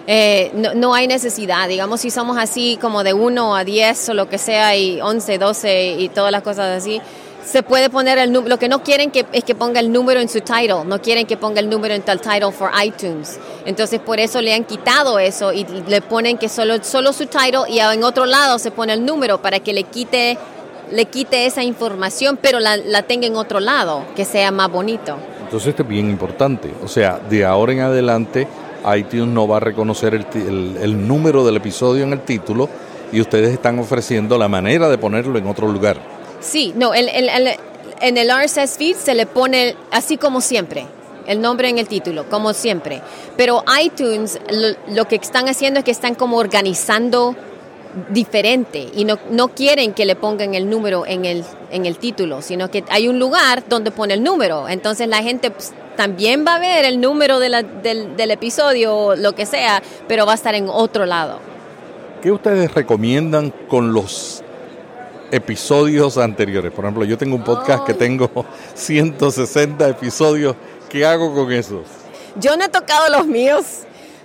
[0.06, 1.68] Eh, no, no, hay necesidad.
[1.68, 5.38] Digamos, si somos así como de 1 a 10 o lo que sea, y 11,
[5.38, 7.02] 12 y todas las cosas así,
[7.48, 8.50] se puede poner el número.
[8.50, 11.26] Lo que no quieren que, es que ponga el número en su title, no quieren
[11.26, 13.38] que ponga el número en el title for iTunes.
[13.64, 17.62] Entonces, por eso le han quitado eso y le ponen que solo, solo su title
[17.68, 20.36] y en otro lado se pone el número para que le quite,
[20.90, 25.16] le quite esa información, pero la, la tenga en otro lado, que sea más bonito.
[25.42, 26.70] Entonces, esto es bien importante.
[26.84, 28.46] O sea, de ahora en adelante
[28.94, 32.68] iTunes no va a reconocer el, número del episodio en el título
[33.12, 36.17] y ustedes están ofreciendo la manera de ponerlo en otro lugar.
[36.40, 40.86] Sí, no, en el RSS feed se le pone así como siempre,
[41.28, 43.02] el nombre en el título, como siempre.
[43.36, 44.40] Pero iTunes
[44.88, 47.36] lo, que están haciendo es que están como organizando
[48.10, 52.42] diferente y no, no quieren que le pongan el número en el, en el título,
[52.42, 54.68] sino que hay un lugar donde pone el número.
[54.68, 59.34] Entonces la gente pues, también va a ver el número del, del episodio o lo
[59.34, 61.40] que sea, pero va a estar en otro lado.
[62.22, 64.42] ¿Qué ustedes recomiendan con los
[65.30, 66.72] episodios anteriores?
[66.72, 68.30] Por ejemplo, yo tengo un podcast que tengo
[68.74, 70.56] 160 episodios.
[70.88, 71.82] ¿Qué hago con esos?
[72.36, 73.64] Yo no he tocado los míos.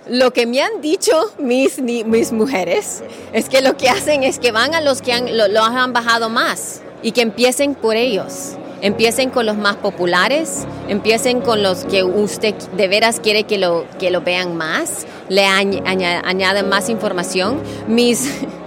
[0.08, 3.02] Lo que me han dicho mis, mis mujeres
[3.32, 6.28] es que lo que hacen es que van a los que han, lo han bajado
[6.28, 8.56] más y que empiecen por ellos.
[8.80, 13.86] Empiecen con los más populares, empiecen con los que usted de veras quiere que lo,
[13.98, 17.60] que lo vean más, le añaden más información.
[17.88, 18.30] Mis,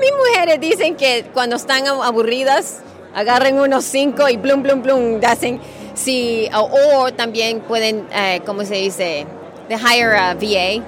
[0.00, 2.80] mis mujeres dicen que cuando están aburridas,
[3.14, 5.60] agarren unos cinco y plum, plum, plum, hacen,
[5.94, 9.26] sí, o, también pueden, eh, ¿cómo se dice?
[9.68, 10.82] De hire a VA.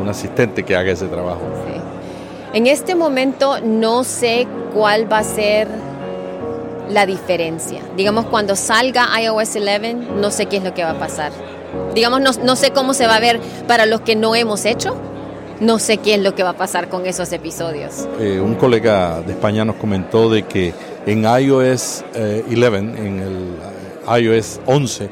[0.00, 1.40] Un asistente que haga ese trabajo.
[2.54, 5.68] En este momento no sé cuál va a ser
[6.88, 7.82] la diferencia.
[7.96, 11.32] Digamos, cuando salga iOS 11, no sé qué es lo que va a pasar.
[11.94, 14.96] Digamos, no, sé cómo se va a ver para los que no hemos hecho.
[15.60, 18.08] No sé qué es lo que va a pasar con esos episodios.
[18.20, 20.72] Eh, un colega de España nos comentó de que
[21.04, 23.56] en iOS 11, eh, en el
[24.08, 25.10] eh, iOS 11,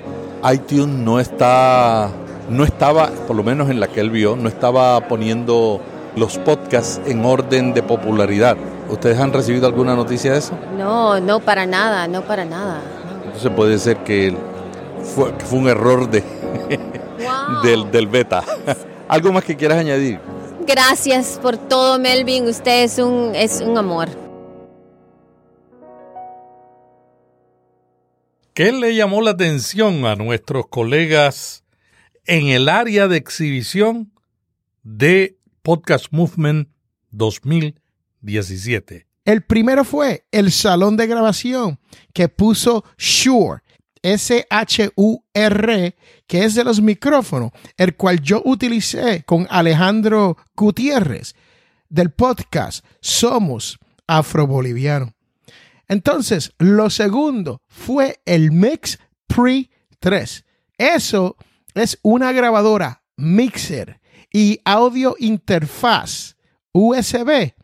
[0.53, 2.11] iTunes no está,
[2.49, 5.81] no estaba, por lo menos en la que él vio, no estaba poniendo
[6.15, 8.57] los podcasts en orden de popularidad.
[8.89, 10.53] ¿Ustedes han recibido alguna noticia de eso?
[10.79, 12.83] No, no para nada, no para nada.
[13.25, 14.33] Entonces puede ser que
[15.03, 16.23] fue, fue un error de,
[17.65, 18.45] del, del beta.
[19.09, 20.21] ¿Algo más que quieras añadir?
[20.67, 22.49] Gracias por todo, Melvin.
[22.49, 24.09] Usted es un, es un amor.
[28.53, 31.65] ¿Qué le llamó la atención a nuestros colegas
[32.27, 34.13] en el área de exhibición
[34.83, 36.69] de Podcast Movement
[37.11, 39.07] 2017.
[39.25, 41.81] El primero fue el salón de grabación
[42.13, 43.63] que puso Shure,
[44.07, 45.97] S-H-U-R,
[46.29, 51.35] que es de los micrófonos, el cual yo utilicé con Alejandro Gutiérrez
[51.89, 55.13] del podcast Somos Afroboliviano.
[55.89, 60.45] Entonces, lo segundo fue el Mix Pre 3.
[60.79, 61.37] Eso
[61.75, 64.01] es una grabadora mixer
[64.33, 66.37] y audio interfaz
[66.71, 67.55] USB,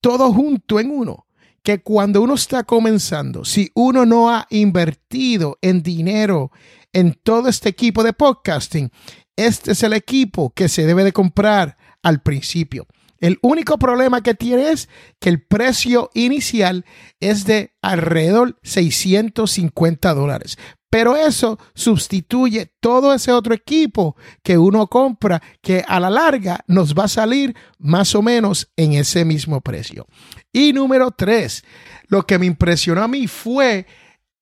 [0.00, 1.25] todo junto en uno,
[1.66, 6.52] que cuando uno está comenzando, si uno no ha invertido en dinero
[6.92, 8.92] en todo este equipo de podcasting,
[9.34, 12.86] este es el equipo que se debe de comprar al principio.
[13.18, 14.88] El único problema que tiene es
[15.18, 16.84] que el precio inicial
[17.18, 20.58] es de alrededor 650 dólares.
[20.88, 26.94] Pero eso sustituye todo ese otro equipo que uno compra que a la larga nos
[26.94, 30.06] va a salir más o menos en ese mismo precio.
[30.52, 31.64] Y número tres,
[32.08, 33.86] lo que me impresionó a mí fue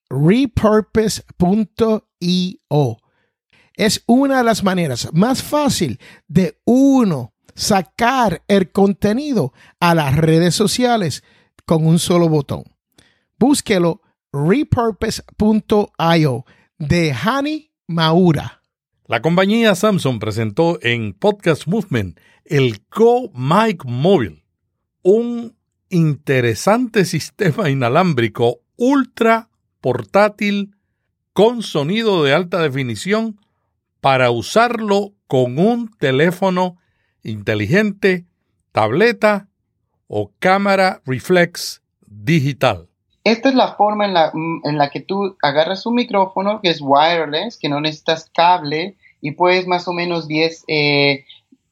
[0.08, 2.98] repurpose.io.
[3.76, 5.98] Es una de las maneras más fácil
[6.28, 11.24] de uno sacar el contenido a las redes sociales
[11.66, 12.64] con un solo botón.
[13.38, 14.00] Búsquelo
[14.32, 16.44] repurpose.io
[16.78, 18.62] de Hani Maura.
[19.06, 24.44] La compañía Samsung presentó en Podcast Movement el Go Mic Móvil,
[25.02, 25.53] un
[25.94, 29.48] interesante sistema inalámbrico ultra
[29.80, 30.74] portátil
[31.32, 33.38] con sonido de alta definición
[34.00, 36.78] para usarlo con un teléfono
[37.22, 38.26] inteligente,
[38.72, 39.48] tableta
[40.08, 42.88] o cámara reflex digital.
[43.22, 44.32] Esta es la forma en la,
[44.64, 49.30] en la que tú agarras un micrófono que es wireless, que no necesitas cable y
[49.30, 51.24] puedes más o menos 10, eh,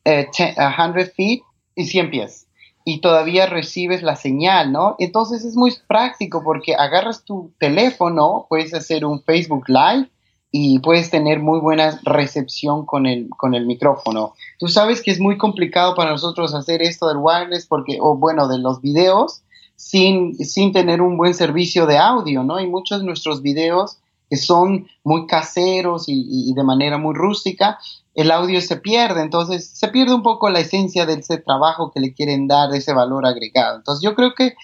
[0.04, 1.40] 100 eh, feet
[1.74, 2.46] y 100 pies
[2.84, 4.96] y todavía recibes la señal, ¿no?
[4.98, 10.10] Entonces es muy práctico porque agarras tu teléfono, puedes hacer un Facebook Live
[10.50, 14.34] y puedes tener muy buena recepción con el, con el micrófono.
[14.58, 18.48] Tú sabes que es muy complicado para nosotros hacer esto del wireless porque, o bueno,
[18.48, 19.42] de los videos
[19.76, 22.60] sin, sin tener un buen servicio de audio, ¿no?
[22.60, 24.01] Y muchos de nuestros videos
[24.32, 27.78] que son muy caseros y de manera muy rústica,
[28.14, 32.00] el audio se pierde, entonces se pierde un poco la esencia de ese trabajo que
[32.00, 33.76] le quieren dar, ese valor agregado.
[33.76, 34.54] Entonces yo creo que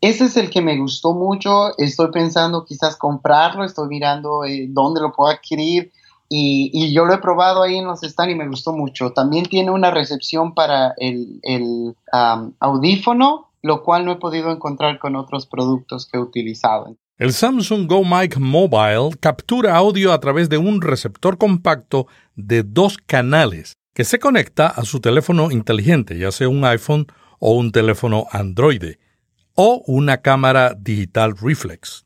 [0.00, 5.00] ese es el que me gustó mucho, estoy pensando quizás comprarlo, estoy mirando eh, dónde
[5.00, 5.90] lo puedo adquirir
[6.28, 9.12] y, yo lo he probado ahí en los stands y me gustó mucho.
[9.12, 11.40] También tiene una recepción para el,
[12.60, 16.94] audífono, lo cual no he podido encontrar con otros productos que he utilizado.
[17.18, 22.98] El Samsung Go Mic Mobile captura audio a través de un receptor compacto de dos
[22.98, 27.06] canales que se conecta a su teléfono inteligente, ya sea un iPhone
[27.38, 28.96] o un teléfono Android,
[29.54, 32.04] o una cámara digital reflex.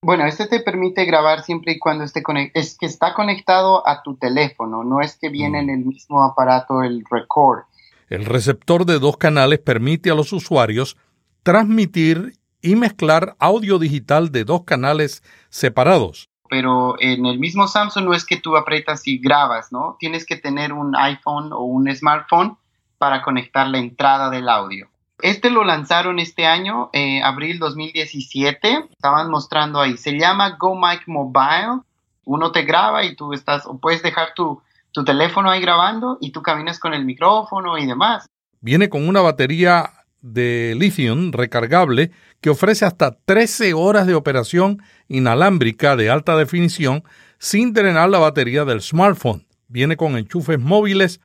[0.00, 2.64] Bueno, este te permite grabar siempre y cuando esté conectado.
[2.64, 6.82] Es que está conectado a tu teléfono, no es que viene en el mismo aparato
[6.82, 7.64] el record.
[8.08, 10.96] El receptor de dos canales permite a los usuarios
[11.42, 12.32] transmitir
[12.62, 16.28] y mezclar audio digital de dos canales separados.
[16.48, 19.96] Pero en el mismo Samsung no es que tú aprietas y grabas, ¿no?
[20.00, 22.56] Tienes que tener un iPhone o un smartphone
[22.96, 24.88] para conectar la entrada del audio.
[25.20, 28.86] Este lo lanzaron este año, eh, abril 2017.
[28.90, 29.96] Estaban mostrando ahí.
[29.96, 31.82] Se llama Go Mic Mobile.
[32.24, 36.30] Uno te graba y tú estás, o puedes dejar tu, tu teléfono ahí grabando y
[36.30, 38.26] tú caminas con el micrófono y demás.
[38.60, 39.90] Viene con una batería
[40.20, 42.10] de lithium recargable
[42.40, 47.04] que ofrece hasta 13 horas de operación inalámbrica de alta definición
[47.38, 49.46] sin drenar la batería del smartphone.
[49.68, 51.20] Viene con enchufes móviles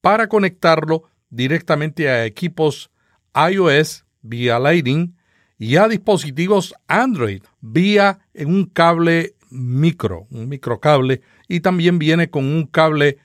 [0.00, 2.90] para conectarlo directamente a equipos
[3.34, 5.16] iOS vía Lightning
[5.58, 12.66] y a dispositivos Android vía un cable micro, un microcable, y también viene con un
[12.66, 13.18] cable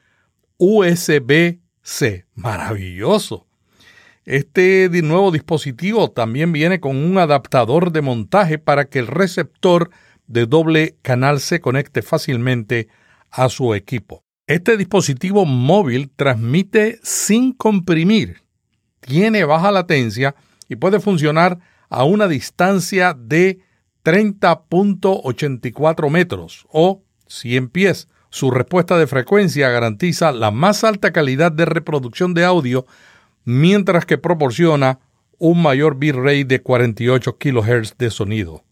[0.58, 2.26] USB-C.
[2.36, 3.48] Maravilloso.
[4.32, 9.90] Este nuevo dispositivo también viene con un adaptador de montaje para que el receptor
[10.26, 12.88] de doble canal se conecte fácilmente
[13.30, 14.24] a su equipo.
[14.48, 18.44] Este dispositivo móvil transmite sin comprimir,
[19.02, 20.34] tiene baja latencia
[20.70, 21.60] y puede funcionar
[21.90, 23.60] a una distancia de
[24.06, 28.08] 30.84 metros o 100 pies.
[28.30, 32.86] Su respuesta de frecuencia garantiza la más alta calidad de reproducción de audio
[33.46, 35.00] mientras que proporciona
[35.38, 38.64] un mayor bitrate de 48 kHz de sonido.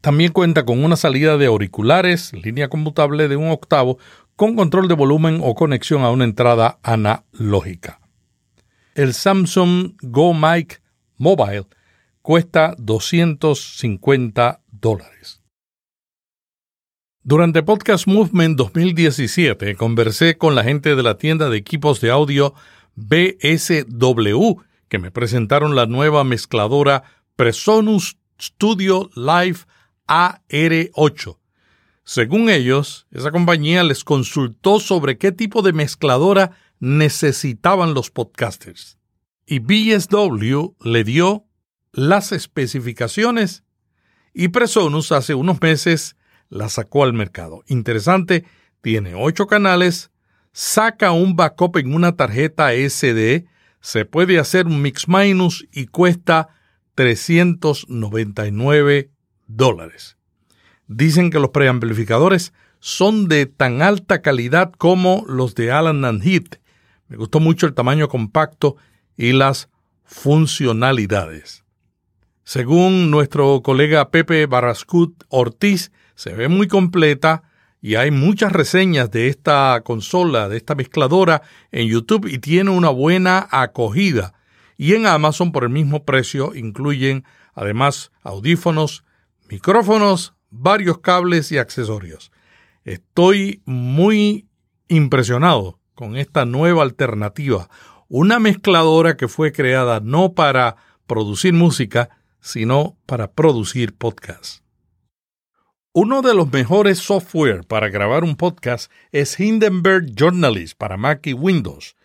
[0.00, 3.98] También cuenta con una salida de auriculares, línea conmutable de un octavo,
[4.34, 8.00] con control de volumen o conexión a una entrada analógica.
[8.94, 10.82] El Samsung Go Mic
[11.18, 11.66] Mobile
[12.20, 15.40] cuesta 250 dólares.
[17.22, 22.54] Durante Podcast Movement 2017 conversé con la gente de la tienda de equipos de audio
[22.96, 27.04] BSW, que me presentaron la nueva mezcladora
[27.36, 29.60] Presonus Studio Live
[30.06, 31.38] AR8.
[32.04, 38.98] Según ellos, esa compañía les consultó sobre qué tipo de mezcladora necesitaban los podcasters.
[39.46, 41.46] Y BSW le dio
[41.92, 43.64] las especificaciones
[44.34, 46.16] y Presonus hace unos meses
[46.48, 47.62] la sacó al mercado.
[47.66, 48.44] Interesante,
[48.80, 50.10] tiene ocho canales,
[50.52, 53.46] saca un backup en una tarjeta SD,
[53.80, 56.48] se puede hacer un mix minus y cuesta
[56.94, 59.10] 399
[59.46, 60.18] dólares.
[60.86, 66.60] Dicen que los preamplificadores son de tan alta calidad como los de Alan Heath.
[67.08, 68.76] Me gustó mucho el tamaño compacto
[69.16, 69.68] y las
[70.04, 71.64] funcionalidades.
[72.44, 77.44] Según nuestro colega Pepe Barrascut Ortiz, se ve muy completa,
[77.84, 82.90] y hay muchas reseñas de esta consola, de esta mezcladora en YouTube y tiene una
[82.90, 84.34] buena acogida.
[84.76, 87.24] Y en Amazon por el mismo precio incluyen
[87.54, 89.04] además audífonos,
[89.50, 92.30] micrófonos, varios cables y accesorios.
[92.84, 94.46] Estoy muy
[94.86, 97.68] impresionado con esta nueva alternativa,
[98.08, 100.76] una mezcladora que fue creada no para
[101.08, 102.10] producir música,
[102.40, 104.61] sino para producir podcasts.
[105.94, 111.34] Uno de los mejores software para grabar un podcast es Hindenburg Journalist para Mac y
[111.34, 111.96] Windows.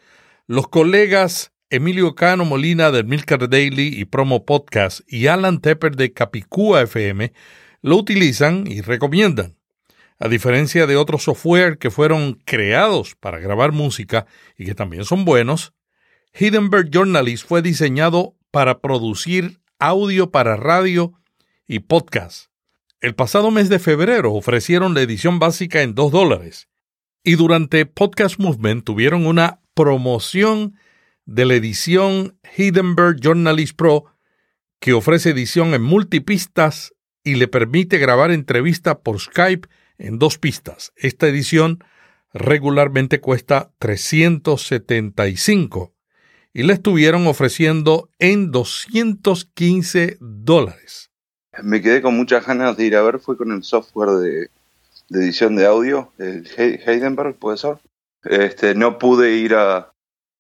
[0.46, 6.12] Los colegas Emilio Cano Molina del Milcar Daily y Promo Podcast y Alan Tepper de
[6.12, 7.32] Capicúa FM
[7.82, 9.56] lo utilizan y recomiendan.
[10.20, 14.26] A diferencia de otros software que fueron creados para grabar música
[14.58, 15.72] y que también son buenos,
[16.38, 21.14] Hindenburg Journalist fue diseñado para producir audio para radio
[21.68, 22.47] y podcast.
[23.00, 26.68] El pasado mes de febrero ofrecieron la edición básica en 2 dólares
[27.24, 30.80] y durante Podcast Movement tuvieron una promoción
[31.24, 34.06] de la edición Hindenburg Journalist Pro
[34.80, 39.68] que ofrece edición en multipistas y le permite grabar entrevista por Skype
[40.00, 40.92] en dos pistas.
[40.96, 41.84] Esta edición
[42.34, 45.94] regularmente cuesta 375
[46.52, 51.12] y la estuvieron ofreciendo en 215 dólares.
[51.64, 54.50] Me quedé con muchas ganas de ir a ver, fue con el software de,
[55.10, 57.78] edición de audio, el Heidenberg, puede ser.
[58.24, 59.92] Este, no pude ir a,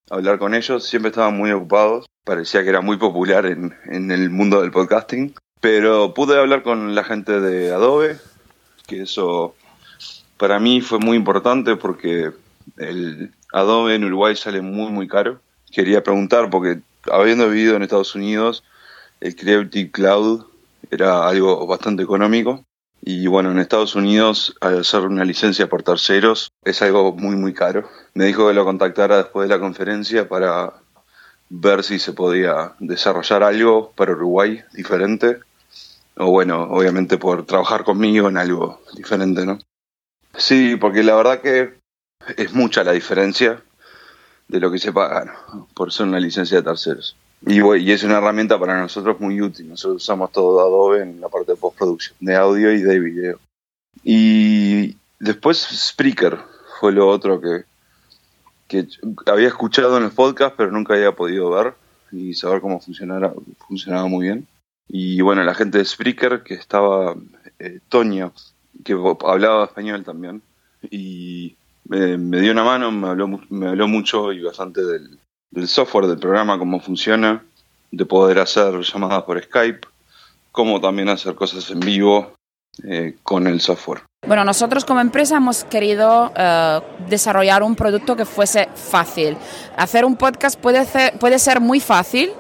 [0.10, 4.30] hablar con ellos, siempre estaban muy ocupados, parecía que era muy popular en, en el
[4.30, 8.18] mundo del podcasting, pero pude hablar con la gente de Adobe,
[8.88, 9.56] que eso
[10.38, 12.32] para mí fue muy importante porque
[12.78, 15.42] el Adobe en Uruguay sale muy muy caro.
[15.72, 16.80] Quería preguntar porque
[17.12, 18.64] habiendo vivido en Estados Unidos,
[19.20, 20.46] el Creative Cloud
[20.92, 22.66] era algo bastante económico
[23.02, 27.54] y bueno, en Estados Unidos al hacer una licencia por terceros es algo muy muy
[27.54, 27.90] caro.
[28.14, 30.74] Me dijo que lo contactara después de la conferencia para
[31.50, 35.40] ver si se podía desarrollar algo para Uruguay diferente
[36.18, 39.60] o bueno, obviamente por trabajar conmigo en algo diferente, ¿no?
[40.36, 41.80] Sí, porque la verdad que
[42.36, 43.64] es mucha la diferencia
[44.48, 45.34] de lo que se paga
[45.74, 47.16] por ser una licencia de terceros.
[47.46, 49.70] Y, y, es una herramienta para nosotros muy útil.
[49.70, 53.40] Nosotros usamos todo Adobe en la parte de postproducción, de audio y de video.
[54.04, 56.40] Y después Spreaker
[56.80, 57.64] fue lo otro que,
[58.68, 58.88] que
[59.28, 61.74] había escuchado en el podcast, pero nunca había podido ver
[62.12, 63.34] y saber cómo funcionara,
[63.68, 64.48] funcionaba muy bien.
[64.88, 67.16] Y bueno, la gente de Spreaker, que estaba
[67.60, 68.32] eh, Toña,
[68.84, 70.42] que hablaba español también,
[70.90, 75.20] y me, dio una mano, me habló, me habló mucho y bastante del,
[75.52, 77.44] del software, del programa, cómo funciona,
[77.92, 79.88] de poder hacer llamadas por Skype,
[80.52, 82.34] cómo también hacer cosas en vivo
[82.84, 84.02] eh, con el software.
[84.28, 89.38] Bueno, nosotros como empresa hemos querido eh, desarrollar un producto que fuese fácil.
[89.78, 92.32] Hacer un podcast puede ser, puede ser muy fácil,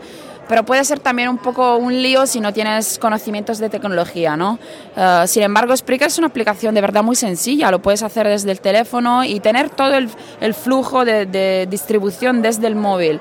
[0.48, 4.60] pero puede ser también un poco un lío si no tienes conocimientos de tecnología, ¿no?
[4.96, 8.52] Eh, sin embargo, Spreaker es una aplicación de verdad muy sencilla, lo puedes hacer desde
[8.52, 10.10] el teléfono y tener todo el,
[10.42, 13.20] el flujo de, de, distribución desde el móvil.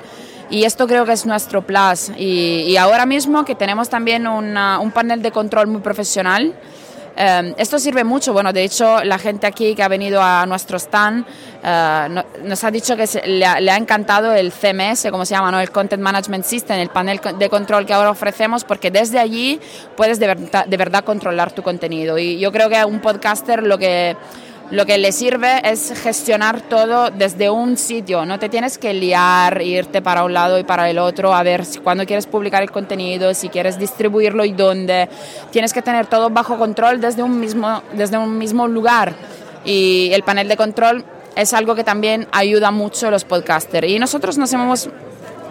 [0.49, 2.11] Y esto creo que es nuestro plus.
[2.17, 6.55] Y, y ahora mismo que tenemos también una, un panel de control muy profesional,
[7.19, 10.79] Em, esto sirve mucho, bueno, de hecho la gente aquí que ha venido a nuestro
[10.79, 11.25] stand
[11.65, 15.59] eh, nos ha dicho que le, ha, encantado el CMS, como se llama, ¿no?
[15.59, 19.59] el Content Management System, el panel de control que ahora ofrecemos, porque desde allí
[19.97, 20.27] puedes de
[20.67, 22.19] de verdad controlar tu contenido.
[22.19, 24.15] Y yo creo que un podcaster lo que
[24.71, 28.27] lo que le sirve es gestionar todo desde un sitio.
[28.27, 31.65] No te tienes que liar, irte para un lado y para el otro a ver
[31.65, 35.09] si, cuándo quieres publicar el contenido, si quieres distribuirlo y dónde.
[35.53, 39.15] Tienes que tener todo bajo control desde un mismo, desde un mismo lugar.
[39.65, 41.05] Y el panel de control
[41.37, 43.87] es algo que también ayuda mucho a los podcasters.
[43.87, 44.89] Y nosotros nos hemos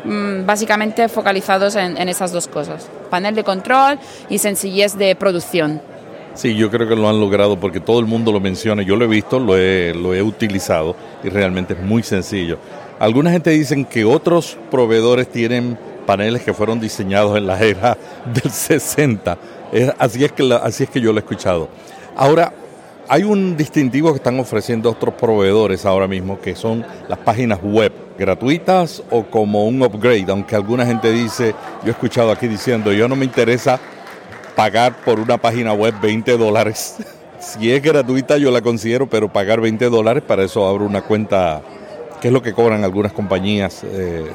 [0.04, 2.90] mm, básicamente focalizados en, en esas dos cosas.
[3.10, 3.98] Panel de control
[4.30, 5.95] y sencillez de producción.
[6.36, 8.82] Sí, yo creo que lo han logrado porque todo el mundo lo menciona.
[8.82, 12.58] Yo lo he visto, lo he, lo he utilizado y realmente es muy sencillo.
[13.00, 17.98] Alguna gente dicen que otros proveedores tienen paneles que fueron diseñados en la era
[18.34, 19.38] del 60.
[19.98, 21.70] así, es que así es que yo lo he escuchado.
[22.18, 22.54] Ahora,
[23.08, 27.94] hay un distintivo que están ofreciendo otros proveedores ahora mismo, que son las páginas web
[28.18, 33.08] gratuitas o como un upgrade, aunque alguna gente dice, yo he escuchado aquí diciendo, yo
[33.08, 33.80] no me interesa
[34.56, 36.98] pagar por una página web 20 dólares.
[37.40, 41.62] si es gratuita yo la considero, pero pagar 20 dólares, para eso abro una cuenta,
[42.22, 44.26] que es lo que cobran algunas compañías eh,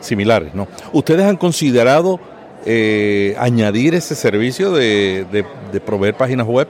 [0.00, 0.54] similares.
[0.54, 0.68] ¿no?
[0.92, 2.20] ¿Ustedes han considerado
[2.66, 5.26] eh, añadir ese servicio de,
[5.72, 6.68] de proveer páginas web?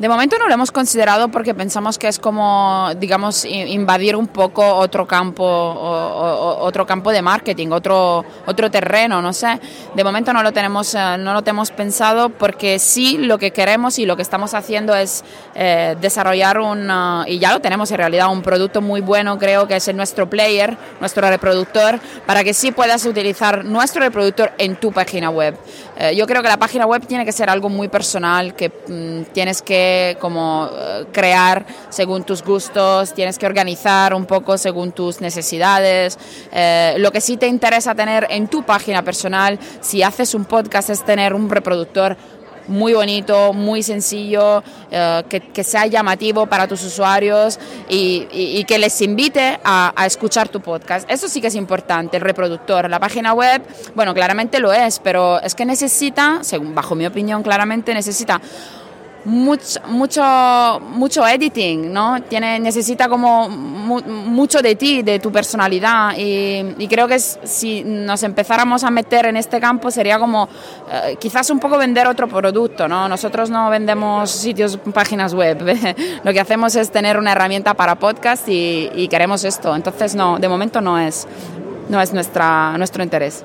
[0.00, 4.66] De momento no lo hemos considerado porque pensamos que es como, digamos, invadir un poco
[4.66, 9.60] otro campo, otro campo de marketing, otro, otro terreno, no sé.
[9.94, 13.98] De momento no lo tenemos, eh, no lo tenemos pensado porque sí lo que queremos
[13.98, 15.22] y lo que estamos haciendo es
[15.54, 16.90] eh, desarrollar un,
[17.26, 20.78] y ya lo tenemos en realidad, un producto muy bueno, creo que es nuestro player,
[21.00, 25.58] nuestro reproductor, para que sí puedas utilizar nuestro reproductor en tu página web.
[25.98, 29.32] Eh, yo creo que la página web tiene que ser algo muy personal, que mm,
[29.34, 29.89] tienes que
[30.20, 36.18] como eh, crear según tus gustos, tienes que organizar un poco según tus necesidades.
[36.52, 40.90] Eh, lo que sí te interesa tener en tu página personal, si haces un podcast,
[40.90, 42.16] es tener un reproductor
[42.70, 49.58] muy bonito, muy sencillo, eh, que, sea llamativo para tus usuarios y, que les invite
[49.64, 51.10] a, a, escuchar tu podcast.
[51.10, 52.88] Eso sí que es importante, el reproductor.
[52.88, 53.62] La página web,
[53.94, 58.40] bueno, claramente lo es, pero es que necesita, según bajo mi opinión, claramente necesita
[59.24, 62.22] mucho, mucho, mucho editing, ¿no?
[62.22, 68.82] Tiene, necesita como mucho de ti, de tu personalidad y, creo que si nos empezáramos
[68.82, 70.48] a meter en este campo sería como
[70.90, 73.08] eh, quizás un poco vender otro producto, ¿no?
[73.08, 75.58] Nosotros no vendemos sitios, páginas web,
[76.24, 80.38] lo que hacemos es tener una herramienta para podcast y, y queremos esto, entonces no,
[80.38, 81.28] de momento no es,
[81.88, 83.44] no es nuestra, nuestro interés.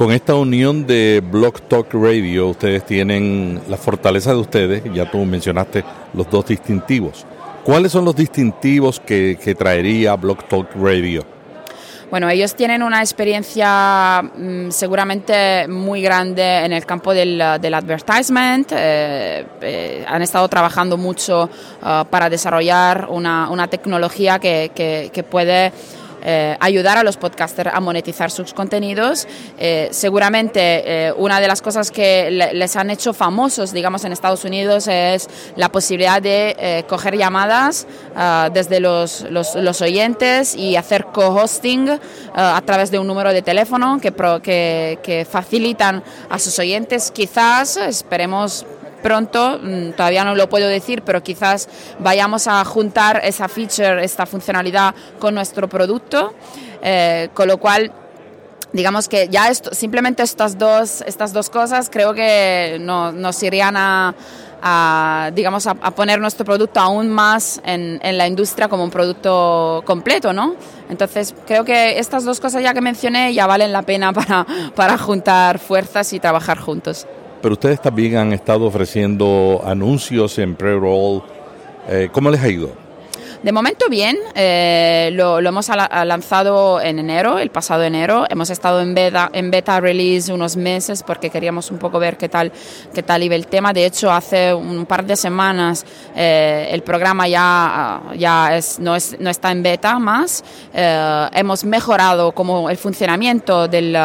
[0.00, 5.18] Con esta unión de Blog Talk Radio, ustedes tienen la fortaleza de ustedes, ya tú
[5.26, 5.84] mencionaste
[6.14, 7.26] los dos distintivos.
[7.64, 11.22] ¿Cuáles son los distintivos que, traería Blog Talk Radio?
[12.08, 18.72] Bueno, ellos tienen una experiencia mm, seguramente muy grande en el campo del, advertisement.
[18.74, 21.50] Eh, eh, han estado trabajando mucho
[21.82, 24.70] ah, para desarrollar una, tecnología que,
[25.12, 25.72] que puede
[26.22, 29.26] eh, ayudar a los podcasters a monetizar sus contenidos.
[29.58, 30.60] Eh, seguramente
[31.08, 35.28] eh, una de las cosas que les han hecho famosos, digamos, en Estados Unidos es
[35.56, 37.86] la posibilidad de coger llamadas
[38.52, 41.98] desde los, los, oyentes y hacer co-hosting
[42.34, 44.12] a través de un número de teléfono que,
[44.42, 47.10] que, que facilitan a sus oyentes.
[47.10, 48.66] Quizás, esperemos
[49.02, 54.26] pronto, mm, todavía no lo puedo decir, pero quizás vayamos a juntar esa feature, esta
[54.26, 56.34] funcionalidad con nuestro producto,
[56.82, 57.92] eh, con lo cual
[58.72, 65.30] digamos que ya esto, simplemente estas dos, estas dos cosas creo que nos irían a,
[65.34, 70.32] digamos, a, poner nuestro producto aún más en, en, la industria como un producto completo,
[70.32, 70.54] ¿no?
[70.88, 74.46] Entonces, creo que estas dos cosas ya que mencioné ya valen la pena para,
[74.76, 77.06] para juntar fuerzas y trabajar juntos
[77.42, 81.22] pero ustedes también han estado ofreciendo anuncios en pre-roll.
[81.88, 82.79] Eh, ¿Cómo les ha ido?
[83.42, 88.26] De momento bien, eh, lo, hemos lanzado en enero, el pasado enero.
[88.28, 92.28] Hemos estado en beta, en beta release unos meses porque queríamos un poco ver qué
[92.28, 92.52] tal,
[92.92, 93.72] qué tal iba el tema.
[93.72, 99.18] De hecho, hace un par de semanas eh, el programa ya, ya es, no, es,
[99.18, 100.44] no está en beta más.
[100.74, 103.96] Eh, hemos mejorado como el funcionamiento del,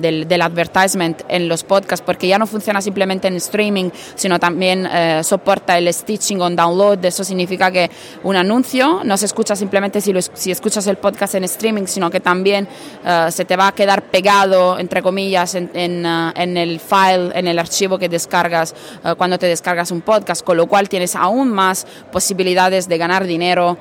[0.00, 4.88] del, del, advertisement en los podcasts porque ya no funciona simplemente en streaming, sino también
[5.22, 7.04] soporta el stitching on download.
[7.04, 7.88] Eso significa que
[8.24, 12.20] un anuncio no se escucha simplemente si, si escuchas el podcast en streaming, sino que
[12.20, 12.66] también
[13.04, 17.30] eh, se te va a quedar pegado, entre comillas, en, en, eh, en el file,
[17.34, 18.74] en el archivo que descargas
[19.04, 23.26] eh, cuando te descargas un podcast, con lo cual tienes aún más posibilidades de ganar
[23.26, 23.76] dinero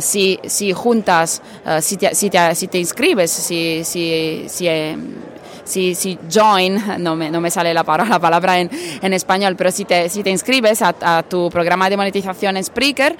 [0.00, 1.42] si, si juntas,
[1.80, 4.68] si, te, si, te, si, te, inscribes, si, si, si,
[5.70, 9.70] si, join, no me, no me sale la palabra, la palabra en, en, español, pero
[9.70, 13.16] si te, si te inscribes a, tu programa de monetización Spreaker,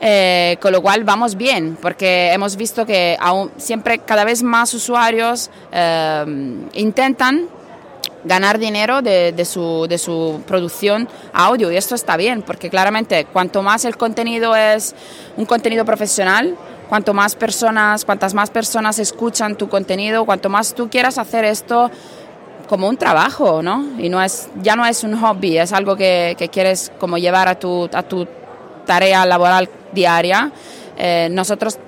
[0.00, 4.72] eh, con lo cual vamos bien, porque hemos visto que aún, siempre cada vez más
[4.74, 6.24] usuarios eh,
[6.74, 7.48] intentan
[8.24, 13.62] ganar dinero de, su, de su producción audio y esto está bien, porque claramente cuanto
[13.62, 14.94] más el contenido es
[15.36, 16.56] un contenido profesional,
[16.88, 21.90] cuanto más personas, cuantas más personas escuchan tu contenido, cuanto más tú quieras hacer esto
[22.68, 23.84] como un trabajo, ¿no?
[23.98, 27.48] Y no es, ya no es un hobby, es algo que, que quieres como llevar
[27.48, 28.26] a tu, a tu
[28.86, 30.52] tarea laboral diaria.
[30.96, 31.78] Eh, nosotros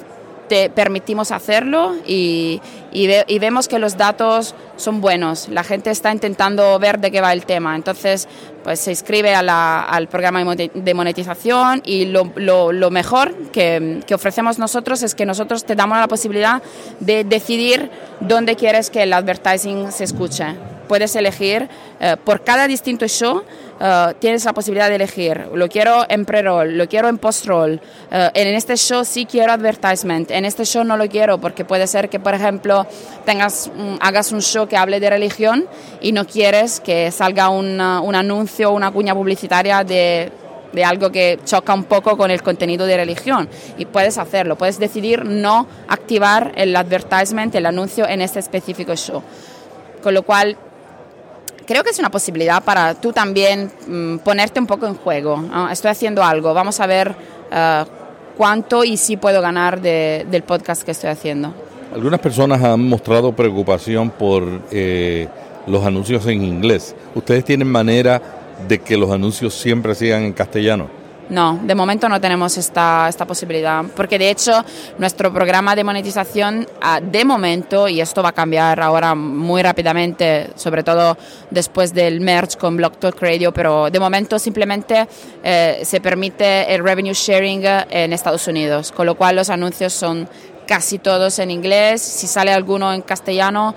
[0.48, 2.60] te permitimos hacerlo y,
[2.92, 5.48] y, vemos que los datos son buenos.
[5.48, 7.76] La gente está intentando ver de qué va el tema.
[7.76, 8.26] Entonces,
[8.64, 14.58] pues se inscribe al programa de monetización y lo, lo, lo mejor que, que, ofrecemos
[14.58, 16.62] nosotros es que nosotros te damos la posibilidad
[16.98, 17.90] de decidir
[18.20, 20.44] dónde quieres que el advertising se escuche.
[20.88, 21.68] Puedes elegir
[22.00, 23.44] eh, por cada distinto show
[23.82, 27.80] eh, tienes la posibilidad de elegir, lo quiero en pre-roll, lo quiero en post-roll,
[28.10, 31.86] eh, en este show sí quiero advertisement, en este show no lo quiero porque puede
[31.86, 32.86] ser que, por ejemplo,
[33.24, 33.70] tengas,
[34.00, 35.66] hagas un show que hable de religión
[36.00, 40.32] y no quieres que salga un anuncio o una cuña publicitaria de
[40.72, 43.48] de algo que choca un poco con el contenido de religión
[43.78, 49.22] y puedes hacerlo, puedes decidir no activar el advertisement, el anuncio en este específico show.
[50.02, 50.56] Con lo cual
[51.66, 55.42] creo que es una posibilidad para tú también mm, ponerte un poco en juego.
[55.70, 57.84] Estoy haciendo algo, vamos a ver uh,
[58.36, 61.54] cuánto y si puedo ganar del podcast que estoy haciendo.
[61.92, 65.26] Algunas personas han mostrado preocupación por eh,
[65.66, 66.94] los anuncios en inglés.
[67.16, 68.22] ¿Ustedes tienen manera
[68.68, 71.00] de que los anuncios siempre sigan en castellano?
[71.30, 74.64] No, de momento no tenemos esta, esta posibilidad, porque de hecho
[74.98, 80.50] nuestro programa de monetización ah, de momento, y esto va a cambiar ahora muy rápidamente,
[80.56, 81.16] sobre todo
[81.50, 85.06] después del merge con Block Talk Radio, pero de momento simplemente
[85.44, 90.28] eh, se permite el revenue sharing en Estados Unidos, con lo cual los anuncios son
[90.70, 93.74] casi todos en inglés, si sale alguno en castellano,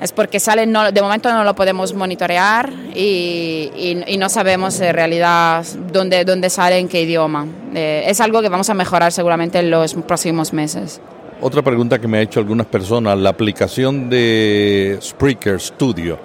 [0.00, 5.66] es porque salen, no, de momento no lo podemos monitorear y, no sabemos en realidad
[5.92, 7.46] dónde, dónde sale, en qué idioma.
[7.74, 10.98] Eh, es algo que vamos a mejorar seguramente en los próximos meses.
[11.42, 16.18] Otra pregunta que me ha hecho algunas personas, la aplicación de Spreaker Studio,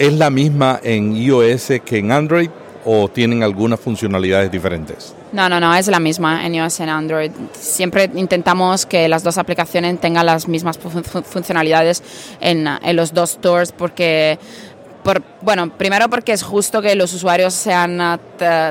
[0.00, 2.50] ¿es la misma en iOS que en Android
[2.84, 5.14] o tienen algunas funcionalidades diferentes?
[5.32, 7.30] No, no, no, es la misma en iOS y en Android.
[7.54, 12.02] Siempre intentamos que las dos aplicaciones tengan las mismas funcionalidades
[12.40, 14.38] en, en los dos stores porque
[15.42, 18.18] bueno, primero porque es justo que los usuarios sean ah,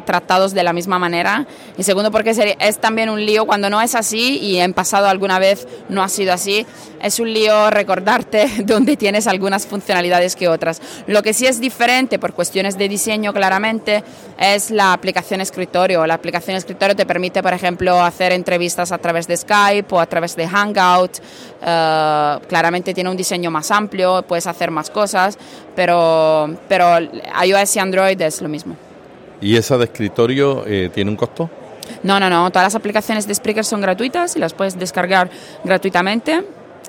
[0.06, 1.45] tratados de la misma manera
[1.77, 5.39] y segundo porque es también un lío cuando no es así y en pasado alguna
[5.39, 6.65] vez no ha sido así,
[7.02, 10.81] es un lío recordarte dónde tienes algunas funcionalidades que otras.
[11.07, 14.03] Lo que sí es diferente por cuestiones de diseño claramente
[14.38, 16.06] es la aplicación escritorio.
[16.06, 20.06] La aplicación escritorio te permite, por ejemplo, hacer entrevistas a través de Skype o a
[20.06, 21.18] través de Hangout.
[21.61, 25.38] Ah, claramente tiene un diseño más amplio, puedes hacer más cosas,
[25.76, 28.75] pero pero, iOS y Android es lo mismo.
[29.41, 31.49] ¿Y esa de escritorio eh, tiene un costo?
[32.03, 32.49] No, no, no.
[32.51, 35.29] Todas las aplicaciones de Spreaker son gratuitas y las puedes descargar
[35.63, 36.43] gratuitamente.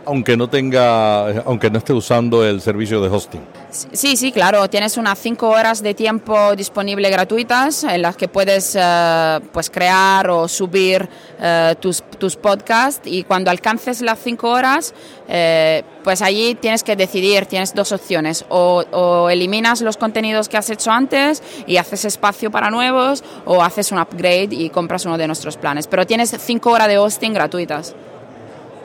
[0.05, 3.41] Aunque no tenga, aunque no esté usando el servicio de hosting.
[3.71, 4.69] Sí, sí, claro.
[4.69, 10.29] Tienes unas 5 horas de tiempo disponible gratuitas en las que puedes eh, pues crear
[10.29, 11.09] o subir
[11.41, 14.93] eh, tus, tus podcasts y cuando alcances las 5 horas,
[15.29, 20.57] eh, pues allí tienes que decidir, tienes dos opciones, o, o, eliminas los contenidos que
[20.57, 25.17] has hecho antes y haces espacio para nuevos, o haces un upgrade y compras uno
[25.17, 25.87] de nuestros planes.
[25.87, 27.95] Pero tienes 5 horas de hosting gratuitas.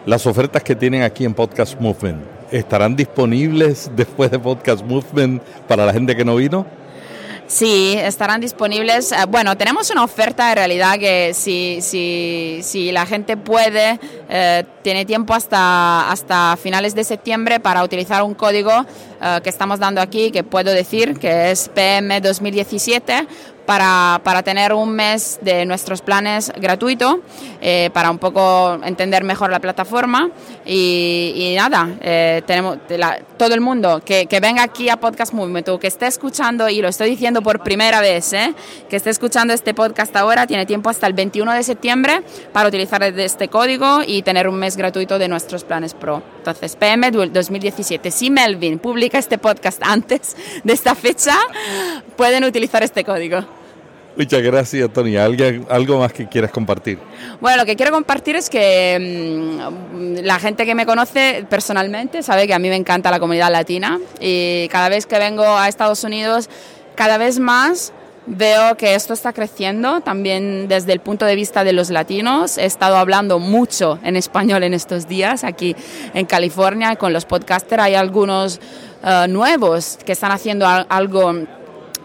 [0.07, 5.85] Las ofertas que tienen aquí en Podcast Movement, ¿estarán disponibles después de Podcast Movement para
[5.85, 6.65] la gente que no vino?
[7.45, 9.11] Sí, estarán disponibles.
[9.11, 14.63] Eh, bueno, tenemos una oferta en realidad que si, si, si la gente puede, eh,
[14.87, 18.85] tiene tiempo hasta, hasta finales de septiembre para utilizar un código
[19.21, 23.27] eh, que estamos dando aquí, que puedo decir que es PM 2017
[23.67, 27.19] para, para, tener un mes de nuestros planes gratuito,
[27.61, 30.31] eh, para un poco entender mejor la plataforma.
[30.65, 32.77] Y, nada, eh, tenemos
[33.35, 36.87] todo el mundo que, que, venga aquí a Podcast Movement que esté escuchando, y lo
[36.87, 38.31] estoy diciendo por primera vez,
[38.89, 42.21] que esté escuchando este podcast ahora, tiene tiempo hasta el 21 de septiembre
[42.53, 46.23] para utilizar este código y tener un mes gratuito de nuestros planes Pro.
[46.37, 51.35] Entonces, PM 2017, si Melvin publica este podcast antes de esta fecha,
[52.15, 53.43] pueden utilizar este código.
[54.17, 55.15] Muchas gracias, Tony.
[55.15, 56.97] ¿Algo más que quieras compartir?
[57.39, 62.47] Bueno, lo que quiero compartir es que mm, la gente que me conoce personalmente sabe
[62.47, 66.03] que a mí me encanta la comunidad latina y cada vez que vengo a Estados
[66.03, 66.49] Unidos,
[66.95, 67.93] cada vez más
[68.27, 72.57] veo que esto está creciendo también desde el punto de vista de los latinos.
[72.57, 75.75] He estado hablando mucho en español en estos días aquí
[76.13, 77.81] en California con los podcasters.
[77.81, 78.59] Hay algunos
[79.03, 81.33] eh, nuevos que están haciendo algo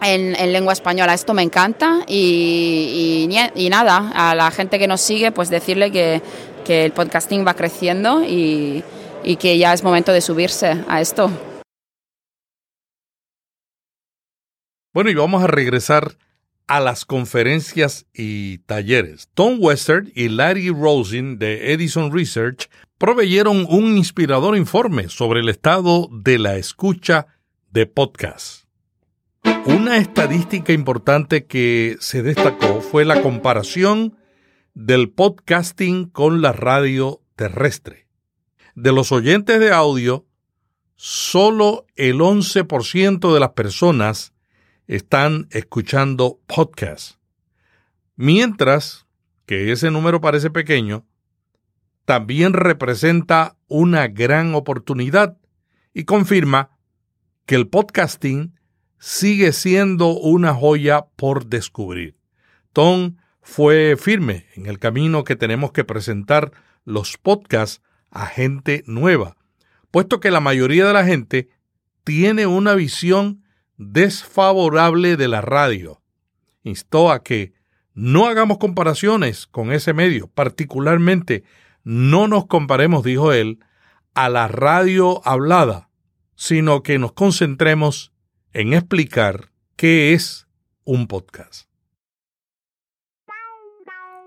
[0.01, 1.13] en, lengua española.
[1.13, 6.21] Esto me encanta y, y, nada, a la gente que nos sigue, pues decirle que,
[6.65, 8.83] el podcasting va creciendo y,
[9.23, 11.29] y que ya es momento de subirse a esto.
[14.93, 16.19] Bueno, y vamos a regresar
[16.67, 19.27] a las conferencias y talleres.
[19.33, 26.09] Tom Western y Larry Rosen de Edison Research proveyeron un inspirador informe sobre el estado
[26.11, 27.25] de la escucha
[27.71, 28.67] de podcasts.
[29.65, 34.15] Una estadística importante que se destacó fue la comparación
[34.75, 38.05] del podcasting con la radio terrestre.
[38.75, 40.27] De los oyentes de audio,
[40.95, 44.32] solo el 11% de las personas
[44.87, 47.19] están escuchando podcasts.
[48.15, 49.05] Mientras
[49.45, 51.05] que ese número parece pequeño,
[52.05, 55.37] también representa una gran oportunidad
[55.93, 56.77] y confirma
[57.45, 58.59] que el podcasting
[58.99, 62.17] sigue siendo una joya por descubrir.
[62.71, 66.51] Tom fue firme en el camino que tenemos que presentar
[66.85, 69.35] los podcasts a gente nueva,
[69.91, 71.49] puesto que la mayoría de la gente
[72.03, 73.42] tiene una visión
[73.77, 76.01] desfavorable de la radio.
[76.63, 77.53] Instó a que
[77.93, 81.43] no hagamos comparaciones con ese medio, particularmente
[81.83, 83.59] no nos comparemos, dijo él,
[84.13, 85.89] a la radio hablada,
[86.35, 88.13] sino que nos concentremos
[88.53, 90.47] en explicar qué es
[90.85, 91.67] un podcast.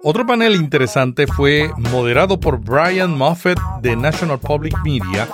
[0.02, 5.28] Otro panel interesante fue moderado por Brian Moffett de National Public Media,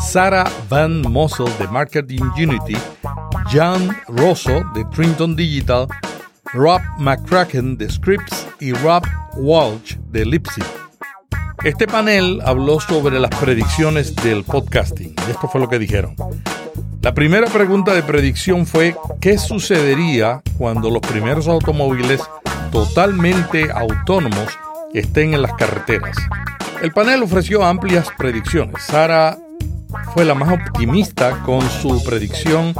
[0.00, 2.76] Sarah Van Mossel de Marketing Unity,
[3.52, 5.88] John Rosso de Trinton Digital,
[6.52, 9.02] Rob McCracken de Scripps y Rob
[9.38, 10.62] Walsh de Lipsy.
[11.64, 16.14] Este panel habló sobre las predicciones del podcasting esto fue lo que dijeron.
[17.02, 22.20] La primera pregunta de predicción fue ¿qué sucedería cuando los primeros automóviles
[22.70, 24.56] totalmente autónomos
[24.94, 26.16] estén en las carreteras?
[26.82, 28.82] El panel ofreció amplias predicciones.
[28.82, 29.36] Sara
[30.14, 32.74] fue la más optimista con su predicción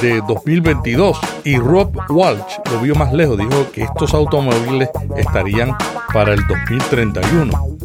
[0.00, 5.76] de 2022 y Rob Walsh lo vio más lejos, dijo que estos automóviles estarían
[6.12, 7.78] para el 2031.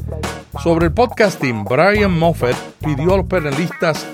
[0.61, 2.55] Sobre el podcasting, Brian Moffett
[2.85, 4.07] pidió a los panelistas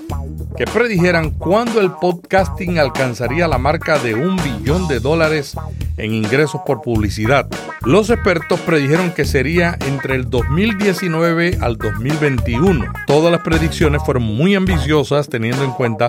[0.58, 5.56] que predijeran cuándo el podcasting alcanzaría la marca de un billón de dólares
[5.98, 7.48] en ingresos por publicidad.
[7.82, 12.86] Los expertos predijeron que sería entre el 2019 al 2021.
[13.06, 16.08] Todas las predicciones fueron muy ambiciosas teniendo en cuenta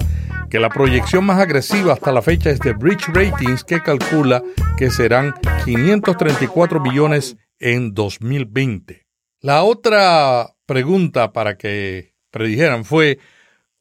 [0.48, 4.42] que la proyección más agresiva hasta la fecha es de Bridge Ratings que calcula
[4.76, 5.34] que serán
[5.64, 9.09] 534 millones en 2020.
[9.42, 13.18] La otra pregunta para que predijeran fue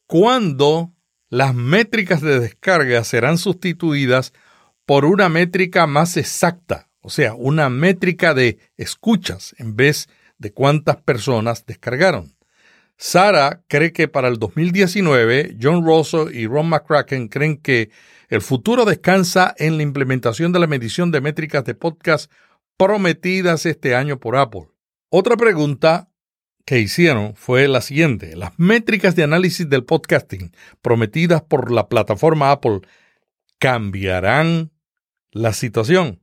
[0.07, 0.94] cuándo
[1.27, 4.31] las métricas de descarga serán sustituidas
[4.86, 10.07] por una métrica más exacta, o sea, una métrica de escuchas en vez
[10.38, 12.38] de cuántas personas descargaron.
[12.95, 17.91] Sara cree que para el 2019, John Rosso y Ron McCracken creen que
[18.30, 22.31] el futuro descansa en la implementación de la medición de métricas de podcast
[22.77, 24.69] prometidas este año por Apple.
[25.11, 26.11] Otra pregunta
[26.65, 28.36] que hicieron fue la siguiente.
[28.36, 30.52] Las métricas de análisis del podcasting
[30.84, 32.81] prometidas por la plataforma Apple
[33.57, 34.72] cambiarán
[35.31, 36.22] la situación.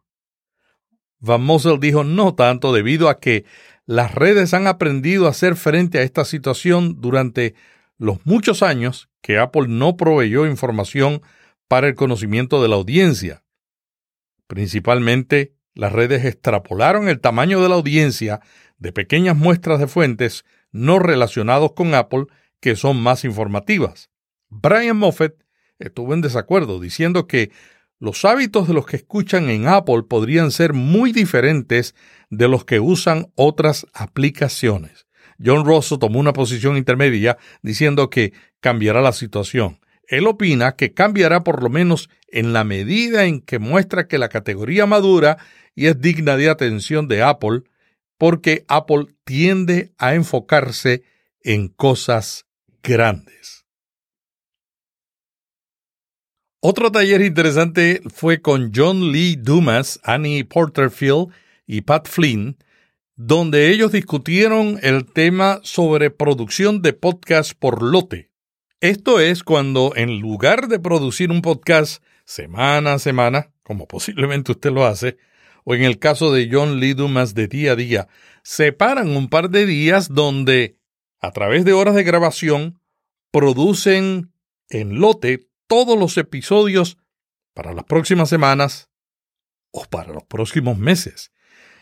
[1.19, 3.45] Van Mossel dijo no tanto debido a que
[3.87, 7.57] las redes han aprendido a hacer frente a esta situación durante
[7.99, 11.23] los muchos años que Apple no proveyó información
[11.67, 13.43] para el conocimiento de la audiencia.
[14.47, 18.41] Principalmente, las redes extrapolaron el tamaño de la audiencia
[18.79, 22.27] de pequeñas muestras de fuentes no relacionados con Apple
[22.61, 24.11] que son más informativas.
[24.49, 25.35] Brian Moffett
[25.79, 27.51] estuvo en desacuerdo, diciendo que
[27.99, 31.95] los hábitos de los que escuchan en Apple podrían ser muy diferentes
[32.31, 35.07] de los que usan otras aplicaciones.
[35.43, 39.81] John Rosso tomó una posición intermedia diciendo que cambiará la situación.
[40.09, 44.29] Él opina que cambiará por lo menos en la medida en que muestra que la
[44.29, 45.39] categoría madura
[45.75, 47.63] y es digna de atención de Apple
[48.19, 51.03] porque Apple tiende a enfocarse
[51.43, 52.47] en cosas
[52.83, 53.67] grandes.
[56.61, 61.29] Otro taller interesante fue con John Lee Dumas, Annie Porterfield
[61.67, 62.57] y Pat Flynn,
[63.15, 68.31] donde ellos discutieron el tema sobre producción de podcast por lote.
[68.81, 74.71] Esto es cuando en lugar de producir un podcast semana a semana, como posiblemente usted
[74.71, 75.19] lo hace,
[75.69, 78.09] o en el caso de John Lee Dumas de día a día,
[78.45, 80.79] separan un par de días donde,
[81.19, 82.81] a través de horas de grabación,
[83.33, 84.33] producen
[84.69, 86.99] en lote todos los episodios
[87.53, 88.91] para las próximas semanas
[89.73, 91.33] o para los próximos meses.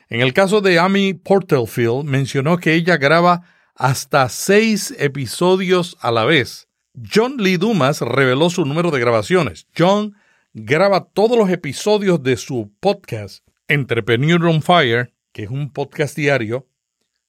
[0.08, 3.42] En el caso de Amy Porterfield, mencionó que ella graba
[3.74, 6.68] hasta seis episodios a la vez.
[7.12, 9.66] John Lee Dumas reveló su número de grabaciones.
[9.76, 10.16] John
[10.54, 16.68] graba todos los episodios de su podcast Entrepreneur on Fire, que es un podcast diario,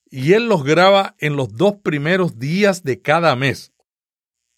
[0.10, 3.74] y él los graba en los dos primeros días de cada mes.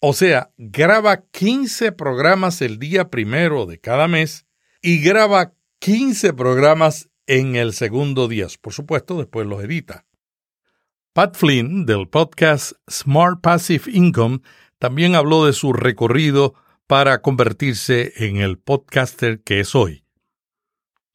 [0.00, 4.46] O sea, graba 15 programas el día primero de cada mes
[4.80, 8.46] y graba 15 programas en el segundo día.
[8.60, 10.06] Por supuesto, después los edita.
[11.12, 14.40] Pat Flynn, del podcast Smart Passive Income,
[14.78, 16.54] también habló de su recorrido
[16.86, 20.04] para convertirse en el podcaster que es hoy.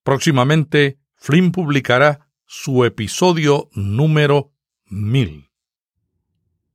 [0.04, 4.52] Próximamente, Flynn publicará su episodio número
[4.86, 5.50] 1000.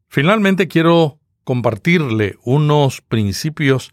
[0.08, 3.92] Finalmente quiero compartirle unos principios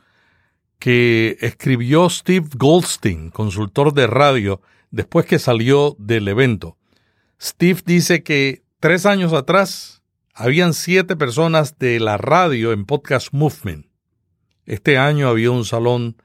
[0.80, 6.78] que escribió Steve Goldstein, consultor de radio, después que salió del evento.
[7.42, 10.04] Steve dice que tres años atrás
[10.34, 13.88] habían siete personas de la radio en Podcast Movement.
[14.66, 16.18] Este año había un salón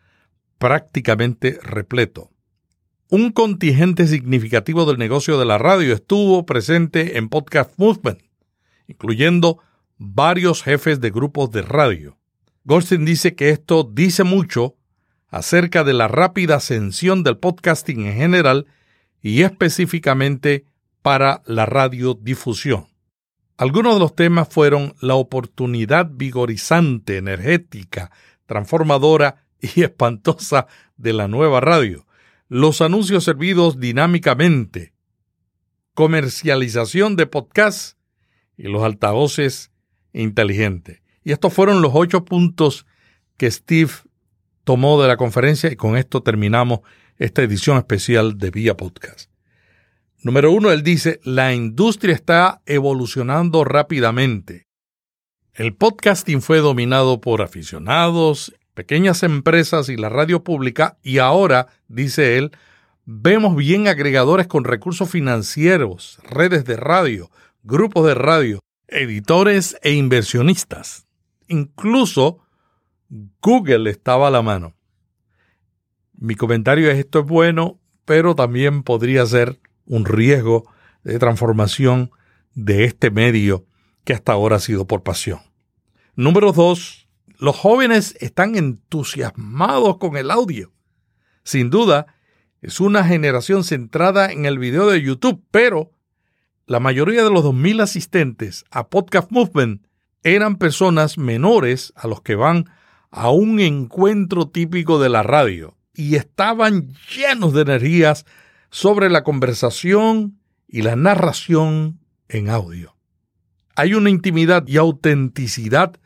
[0.58, 2.29] prácticamente repleto.
[3.12, 8.20] Un contingente significativo del negocio de la radio estuvo presente en Podcast Movement,
[8.86, 9.58] incluyendo
[9.98, 12.16] varios jefes de grupos de radio.
[12.62, 14.76] Goldstein dice que esto dice mucho
[15.26, 18.66] acerca de la rápida ascensión del podcasting en general
[19.20, 20.64] y específicamente
[21.02, 22.86] para la radiodifusión.
[23.56, 28.12] Algunos de los temas fueron la oportunidad vigorizante, energética,
[28.46, 32.06] transformadora y espantosa de la nueva radio,
[32.50, 34.92] los anuncios servidos dinámicamente,
[35.94, 37.96] comercialización de podcasts
[38.56, 39.70] y los altavoces
[40.12, 41.00] inteligentes.
[41.22, 42.86] Y estos fueron los ocho puntos
[43.36, 43.92] que Steve
[44.64, 46.80] tomó de la conferencia y con esto terminamos
[47.18, 49.30] esta edición especial de Vía Podcast.
[50.20, 54.66] Número uno, él dice, la industria está evolucionando rápidamente.
[55.54, 62.38] El podcasting fue dominado por aficionados, pequeñas empresas y la radio pública y ahora, dice
[62.38, 62.50] él,
[63.04, 67.30] vemos bien agregadores con recursos financieros, redes de radio,
[67.62, 71.06] grupos de radio, editores e inversionistas.
[71.46, 72.38] Incluso
[73.42, 74.72] Google estaba a la mano.
[76.14, 80.72] Mi comentario es esto es bueno, pero también podría ser un riesgo
[81.04, 82.12] de transformación
[82.54, 83.66] de este medio
[84.04, 85.40] que hasta ahora ha sido por pasión.
[86.14, 86.99] Número dos,
[87.40, 90.72] los jóvenes están entusiasmados con el audio.
[91.42, 92.06] Sin duda,
[92.60, 95.90] es una generación centrada en el video de YouTube, pero
[96.66, 99.86] la mayoría de los 2.000 asistentes a Podcast Movement
[100.22, 102.66] eran personas menores a los que van
[103.10, 108.26] a un encuentro típico de la radio y estaban llenos de energías
[108.70, 110.38] sobre la conversación
[110.68, 112.96] y la narración en audio.
[113.76, 115.98] Hay una intimidad y autenticidad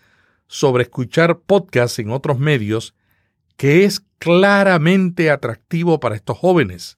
[0.55, 2.95] sobre escuchar podcasts en otros medios
[3.57, 6.97] que es claramente atractivo para estos jóvenes.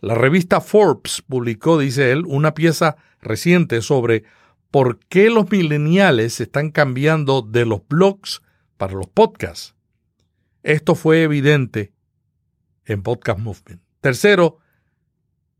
[0.00, 4.24] La revista Forbes publicó, dice él, una pieza reciente sobre
[4.72, 8.42] por qué los millennials están cambiando de los blogs
[8.76, 9.76] para los podcasts.
[10.64, 11.92] Esto fue evidente
[12.84, 13.80] en Podcast Movement.
[14.00, 14.58] Tercero,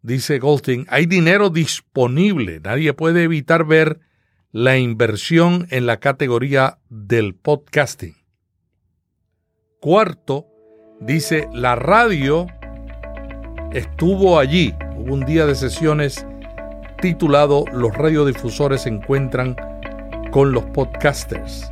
[0.02, 2.58] dice Goldstein, hay dinero disponible.
[2.58, 4.00] Nadie puede evitar ver
[4.52, 8.16] la inversión en la categoría del podcasting.
[9.80, 10.46] Cuarto,
[11.00, 12.48] dice, la radio
[13.72, 14.74] estuvo allí.
[14.96, 16.26] Hubo un día de sesiones
[17.00, 19.54] titulado Los radiodifusores se encuentran
[20.32, 21.70] con los podcasters.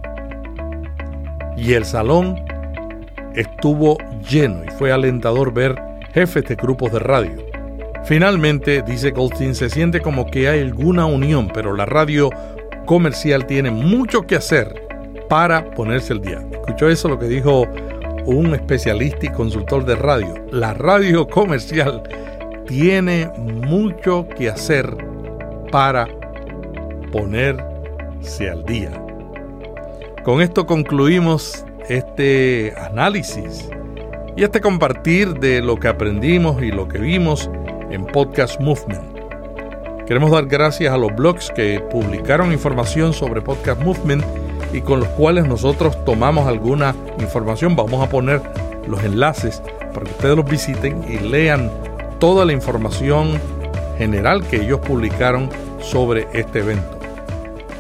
[1.56, 2.36] Y el salón
[3.34, 3.98] estuvo
[4.30, 5.76] lleno y fue alentador ver
[6.14, 7.44] jefes de grupos de radio.
[8.04, 12.30] Finalmente, dice Goldstein, se siente como que hay alguna unión, pero la radio
[12.88, 14.88] comercial tiene mucho que hacer
[15.28, 16.42] para ponerse el día.
[16.50, 17.66] ¿Escuchó eso lo que dijo
[18.24, 20.34] un especialista y consultor de radio?
[20.50, 22.02] La radio comercial
[22.66, 24.96] tiene mucho que hacer
[25.70, 26.08] para
[27.12, 28.90] ponerse al día.
[30.24, 33.68] Con esto concluimos este análisis
[34.34, 37.50] y este compartir de lo que aprendimos y lo que vimos
[37.90, 39.17] en Podcast Movement.
[40.08, 44.24] Queremos dar gracias a los blogs que publicaron información sobre Podcast Movement
[44.72, 47.76] y con los cuales nosotros tomamos alguna información.
[47.76, 48.40] Vamos a poner
[48.86, 49.62] los enlaces
[49.92, 51.70] para que ustedes los visiten y lean
[52.18, 53.38] toda la información
[53.98, 55.50] general que ellos publicaron
[55.82, 56.98] sobre este evento.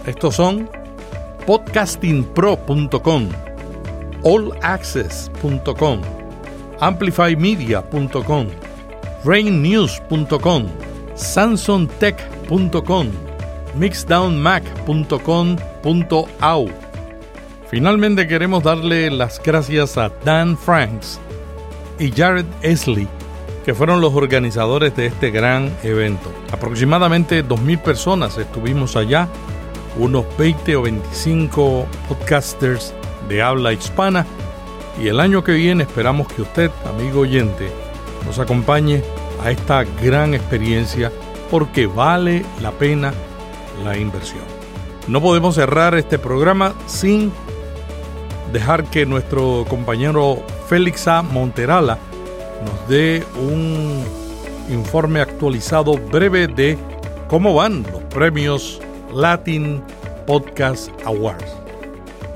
[0.06, 0.68] Estos son
[1.46, 3.28] podcastingpro.com,
[4.22, 6.00] allaccess.com,
[6.78, 8.46] amplifymedia.com,
[9.24, 10.66] rainnews.com,
[11.18, 13.08] samsungtech.com,
[13.76, 16.68] mixdownmac.com.au.
[17.70, 21.20] Finalmente queremos darle las gracias a Dan Franks
[21.98, 23.06] y Jared Esley,
[23.64, 26.32] que fueron los organizadores de este gran evento.
[26.50, 29.28] Aproximadamente 2.000 personas estuvimos allá,
[29.98, 32.94] unos 20 o 25 podcasters
[33.28, 34.24] de habla hispana
[35.02, 37.68] y el año que viene esperamos que usted, amigo oyente,
[38.24, 39.02] nos acompañe
[39.42, 41.12] a esta gran experiencia
[41.50, 43.12] porque vale la pena
[43.84, 44.42] la inversión.
[45.06, 47.32] No podemos cerrar este programa sin
[48.52, 51.22] dejar que nuestro compañero Félix A.
[51.22, 51.98] Monterala
[52.64, 54.04] nos dé un
[54.68, 56.76] informe actualizado breve de
[57.28, 58.80] cómo van los premios
[59.14, 59.82] Latin
[60.26, 61.67] Podcast Awards.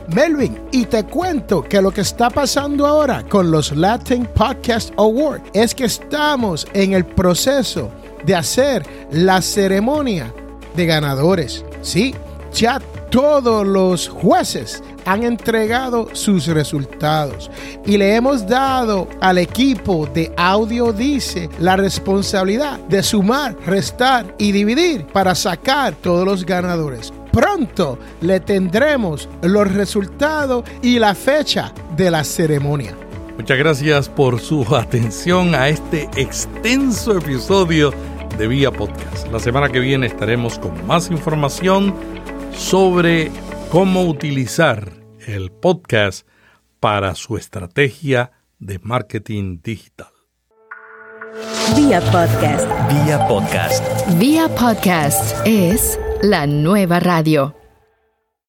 [0.09, 5.45] Melvin, y te cuento que lo que está pasando ahora con los Latin Podcast Awards
[5.53, 7.91] es que estamos en el proceso
[8.25, 10.33] de hacer la ceremonia
[10.77, 11.65] de ganadores.
[11.83, 12.15] Sí,
[12.53, 12.81] ya
[13.11, 17.51] todos los jueces han entregado sus resultados
[17.85, 24.53] y le hemos dado al equipo de Audio Dice la responsabilidad de sumar, restar y
[24.53, 27.13] dividir para sacar todos los ganadores.
[27.33, 32.95] Pronto le tendremos los resultados y la fecha de la ceremonia.
[33.39, 37.93] Muchas gracias por su atención a este extenso episodio
[38.37, 39.29] de Vía Podcast.
[39.33, 41.95] La semana que viene estaremos con más información
[42.55, 43.31] sobre
[43.71, 44.93] cómo utilizar
[45.27, 46.27] el podcast
[46.81, 50.13] para su estrategia de marketing digital.
[51.75, 52.69] Vía Podcast.
[52.93, 53.83] Vía Podcast.
[54.19, 57.62] Vía Podcast es la nueva radio.